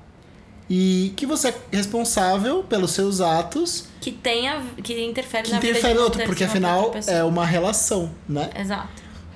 [0.70, 4.62] E que você é responsável pelos seus atos Que tenha.
[4.84, 8.50] Que interfere que na vida interferem no outra- outro, porque afinal é uma relação, né?
[8.60, 8.90] Exato.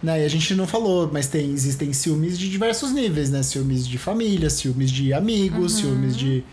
[0.03, 0.22] né?
[0.22, 3.41] E a gente não falou, mas tem, existem ciúmes de diversos níveis, né?
[3.43, 6.43] Ciúmes de família, ciúmes de amigos, ciúmes de.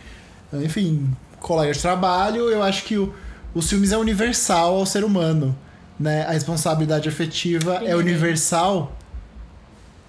[0.52, 1.10] Enfim,
[1.40, 2.48] colega de trabalho.
[2.48, 3.12] Eu acho que o,
[3.54, 5.58] o ciúmes é universal ao ser humano,
[5.98, 6.22] né?
[6.24, 7.94] A responsabilidade afetiva é Sim.
[7.94, 8.96] universal.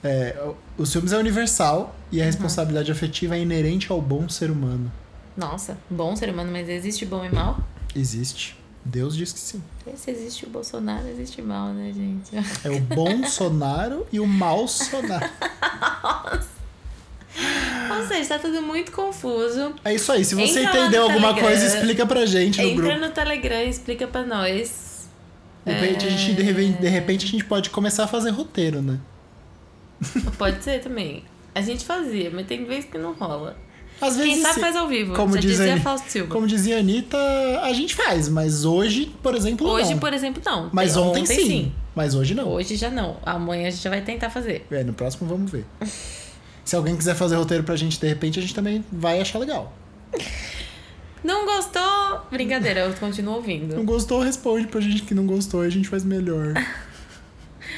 [0.04, 0.36] É,
[0.78, 4.89] o o ciúmes é universal e a responsabilidade afetiva é inerente ao bom ser humano.
[5.36, 7.60] Nossa, bom ser humano, mas existe bom e mal?
[7.95, 8.58] Existe.
[8.86, 9.62] Deus diz que sim.
[9.95, 12.32] Se existe o Bolsonaro, existe mal, né, gente?
[12.64, 15.30] É o bom Sonaro e o mau Sonaro.
[17.91, 19.74] Ou seja, tá tudo muito confuso.
[19.84, 20.24] É isso aí.
[20.24, 21.50] Se você Entra entendeu alguma Telegram.
[21.50, 23.00] coisa, explica pra gente no Entra grupo.
[23.00, 25.08] no Telegram e explica pra nós.
[25.66, 28.82] De repente, a gente, de, repente, de repente a gente pode começar a fazer roteiro,
[28.82, 28.97] né?
[30.38, 31.24] Pode ser também.
[31.54, 33.58] A gente fazia, mas tem vezes que não rola.
[34.02, 34.62] Às vezes, Quem sabe sim.
[34.62, 35.14] faz ao vivo.
[35.14, 36.32] Como Já diz dizia ele- Fausto Silva.
[36.34, 37.18] Como dizia a Anitta,
[37.64, 40.00] a gente faz, mas hoje, por exemplo, Hoje, não.
[40.00, 40.70] por exemplo, não.
[40.72, 41.72] Mas Tem- ontem, sim.
[41.93, 42.47] Mas hoje não.
[42.47, 43.18] Hoje já não.
[43.26, 44.66] Amanhã a gente já vai tentar fazer.
[44.72, 45.66] É, no próximo vamos ver.
[46.64, 49.74] Se alguém quiser fazer roteiro pra gente, de repente, a gente também vai achar legal.
[51.24, 52.22] Não gostou?
[52.32, 53.76] Brincadeira, eu continuo ouvindo.
[53.76, 56.54] Não gostou, responde pra gente que não gostou e a gente faz melhor.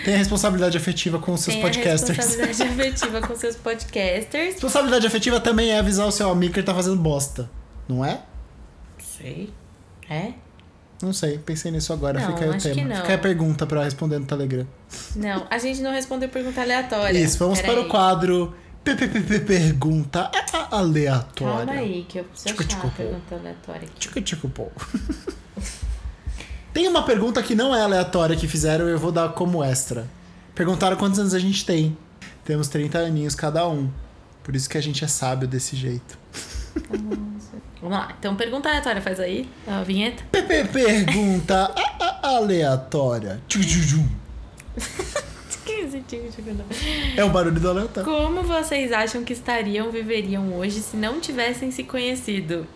[0.04, 2.10] Tem a responsabilidade afetiva com os seus Tem podcasters.
[2.18, 4.54] a responsabilidade afetiva com seus podcasters.
[4.54, 7.50] Responsabilidade afetiva também é avisar o seu amigo que ele tá fazendo bosta.
[7.88, 8.22] Não é?
[9.00, 9.54] Sei.
[10.10, 10.34] É?
[11.02, 12.20] Não sei, pensei nisso agora.
[12.20, 12.90] Não, Fica aí o tema.
[12.90, 12.96] não.
[12.98, 14.68] Fica aí a pergunta pra responder no Telegram.
[15.16, 17.18] Não, a gente não respondeu pergunta aleatória.
[17.18, 17.88] Isso, vamos Pera para aí.
[17.88, 20.32] o quadro Pergunta
[20.72, 21.32] Aleatória.
[21.36, 22.96] Calma aí, que eu preciso achar tchico, a pô.
[22.98, 24.00] pergunta aleatória aqui.
[24.00, 24.68] Tico, tico, pô.
[26.74, 30.08] Tem uma pergunta que não é aleatória que fizeram e eu vou dar como extra.
[30.56, 31.98] Perguntaram quantos anos a gente tem.
[32.46, 33.90] Temos 30 aninhos cada um.
[34.44, 36.18] Por isso que a gente é sábio desse jeito.
[37.82, 38.14] Vamos lá.
[38.18, 40.24] Então, pergunta aleatória, faz aí a vinheta.
[40.32, 41.74] PP Pergunta
[42.22, 43.42] Aleatória.
[47.18, 48.10] É o barulho do aleatório.
[48.10, 52.68] Como vocês acham que estariam, viveriam hoje se não tivessem se conhecido?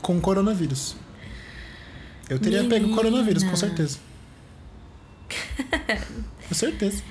[0.00, 0.96] Com coronavírus.
[2.28, 2.96] Eu teria pego Menina.
[2.96, 3.98] coronavírus, com certeza.
[6.48, 7.02] com certeza.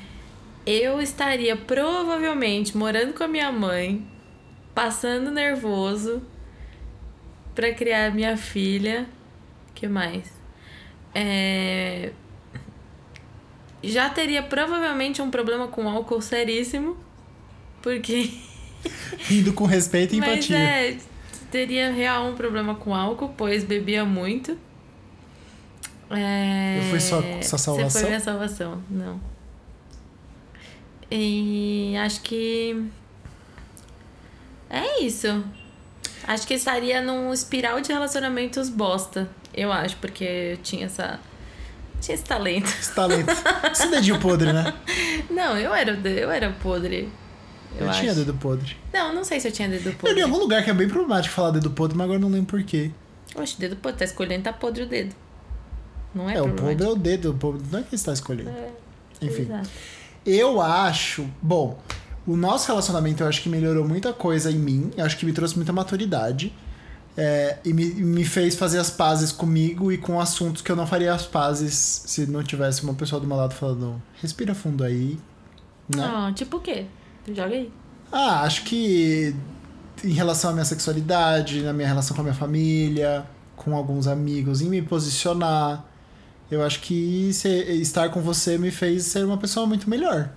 [0.65, 4.05] Eu estaria provavelmente morando com a minha mãe,
[4.73, 6.21] passando nervoso
[7.53, 9.07] pra criar minha filha.
[9.75, 10.31] que mais?
[11.13, 12.11] É...
[13.83, 16.97] Já teria provavelmente um problema com álcool seríssimo,
[17.81, 18.31] porque
[19.27, 20.57] Rindo com respeito e Mas empatia.
[20.57, 20.97] é,
[21.51, 24.57] teria real um problema com álcool, pois bebia muito.
[26.15, 26.79] É...
[26.79, 28.01] Eu fui sua- sua Você salvação?
[28.01, 29.19] foi minha salvação, não.
[31.11, 32.83] E acho que.
[34.69, 35.43] É isso.
[36.27, 39.29] Acho que estaria num espiral de relacionamentos bosta.
[39.53, 41.19] Eu acho, porque eu tinha essa.
[42.01, 42.65] Tinha esse talento.
[42.67, 43.31] Esse talento.
[43.71, 44.73] Esse dedinho podre, né?
[45.29, 47.09] Não, eu era, eu era podre.
[47.79, 48.75] Eu, Eu, tinha dedo podre.
[48.93, 50.19] Não, não sei se eu tinha dedo Eu li podre.
[50.19, 52.91] em algum lugar que é bem problemático falar dedo podre, mas agora não lembro porquê.
[53.35, 55.15] Oxe, dedo podre, tá escolhendo, tá podre o dedo.
[56.13, 56.83] Não é, É, o problemático.
[56.83, 58.49] é o dedo, o podre não é que você está escolhendo.
[58.49, 58.69] É,
[59.21, 59.43] Enfim.
[59.43, 59.69] exato.
[60.25, 61.25] Eu acho.
[61.41, 61.79] Bom,
[62.25, 64.91] o nosso relacionamento eu acho que melhorou muita coisa em mim.
[64.95, 66.53] Eu acho que me trouxe muita maturidade.
[67.15, 70.87] é, e me, me fez fazer as pazes comigo e com assuntos que eu não
[70.87, 75.19] faria as pazes se não tivesse uma pessoa do meu lado falando, respira fundo aí.
[75.95, 76.03] Né?
[76.03, 76.85] Ah, tipo o quê?
[77.27, 77.71] Joga aí.
[78.11, 79.35] Ah, acho que
[80.03, 84.61] em relação à minha sexualidade, na minha relação com a minha família, com alguns amigos,
[84.61, 85.85] em me posicionar,
[86.51, 90.29] eu acho que ser- estar com você me fez ser uma pessoa muito melhor.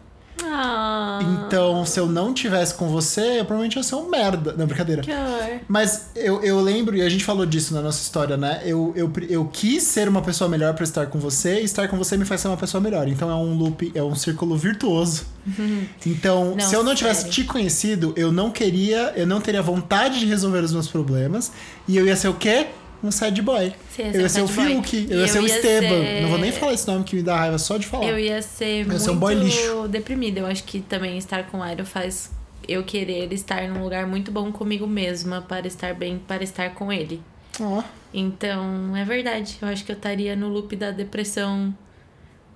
[0.45, 1.19] Ah.
[1.47, 4.53] Então, se eu não tivesse com você, eu provavelmente ia ser um merda.
[4.53, 5.01] Não, brincadeira.
[5.01, 5.61] Que horror.
[5.67, 8.61] Mas eu, eu lembro, e a gente falou disso na nossa história, né?
[8.65, 11.97] Eu, eu, eu quis ser uma pessoa melhor pra estar com você, e estar com
[11.97, 13.09] você me faz ser uma pessoa melhor.
[13.09, 15.25] Então é um loop, é um círculo virtuoso.
[16.05, 17.33] Então, Não, se eu não tivesse sério.
[17.35, 21.51] te conhecido, eu não queria, eu não teria vontade de resolver os meus problemas.
[21.89, 22.67] E eu ia ser o quê?
[23.03, 23.73] Um sad boy.
[23.91, 24.83] Você ia eu ser ia um ser o sad boy.
[24.83, 25.89] Fiuk, E eu ia ser o eu ia Esteban.
[26.03, 28.07] ser- Não vou nem falar esse nome que me dá raiva só de falar.
[28.07, 29.89] Eu ia ser ia muito ser um boy lixo.
[29.89, 30.41] deprimida.
[30.41, 32.31] Eu acho que também estar com o Airo faz
[32.69, 36.93] eu querer estar num lugar muito bom comigo mesma para estar bem, para estar com
[36.93, 37.21] ele.
[37.61, 37.83] Ó,
[38.13, 39.57] Então, é verdade.
[39.61, 41.73] Eu acho que eu estaria no loop da depressão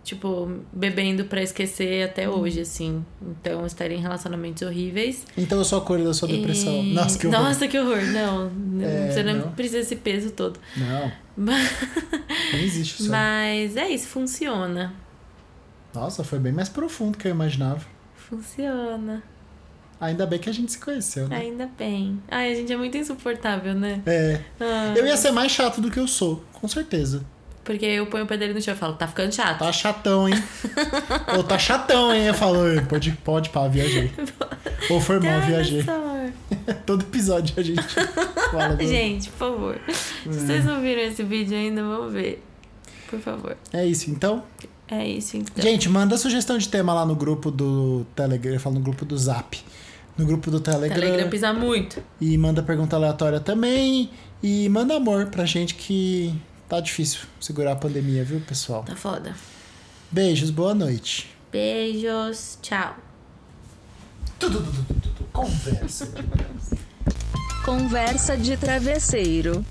[0.02, 3.04] tipo, bebendo pra esquecer até hoje, assim.
[3.20, 5.26] Então, estar em relacionamentos horríveis.
[5.36, 6.72] Então eu sou a cor da sua depressão.
[6.82, 7.42] E- Nossa, que horror.
[7.42, 8.02] Nossa, que horror.
[8.06, 8.50] Não,
[8.82, 9.52] É, você não, não.
[9.52, 10.58] precisa desse peso todo.
[10.76, 11.70] Não, Mas,
[12.52, 13.10] nem existe isso.
[13.10, 14.92] mas é isso, funciona.
[15.94, 17.84] Nossa, foi bem mais profundo que eu imaginava.
[18.14, 19.22] Funciona.
[20.00, 21.36] Ainda bem que a gente se conheceu, né?
[21.36, 22.22] Ainda bem.
[22.30, 24.00] Ai, a gente é muito insuportável, né?
[24.06, 24.40] É.
[24.58, 27.22] Ah, Eu ia ser mais chato do que eu sou, com certeza.
[27.70, 29.60] Porque eu ponho o pé dele no chão e falo, tá ficando chato.
[29.60, 30.34] Tá chatão, hein?
[31.36, 32.24] Ou tá chatão, hein?
[32.26, 34.10] Eu falo, "Oi, pode, pode, pá, viajei.
[34.90, 35.84] Ou foi mal, viajei.
[36.84, 37.80] Todo episódio a gente
[38.50, 38.74] fala.
[38.74, 39.80] do- Gente, por favor.
[39.88, 40.32] Se É.
[40.32, 42.42] vocês não viram esse vídeo ainda, vão ver.
[43.08, 43.56] Por favor.
[43.72, 44.42] É isso, então.
[44.88, 45.62] É isso, então.
[45.62, 49.16] Gente, manda sugestão de tema lá no grupo do Telegram, eu falo no grupo do
[49.16, 49.56] Zap.
[50.18, 50.98] No grupo do Telegram.
[51.00, 52.02] Telegram pisa muito.
[52.20, 54.10] E manda pergunta aleatória também.
[54.42, 56.34] E manda amor pra gente que
[56.70, 58.84] tá difícil segurar a pandemia, viu, pessoal?
[58.84, 59.34] Tá foda.
[60.08, 61.28] Beijos, boa noite.
[61.50, 62.58] Beijos.
[62.62, 62.96] Tchau.
[64.38, 65.28] Tudo, tudo, tudo, tudo.
[65.32, 66.08] Conversa.
[67.64, 69.64] Conversa de travesseiro.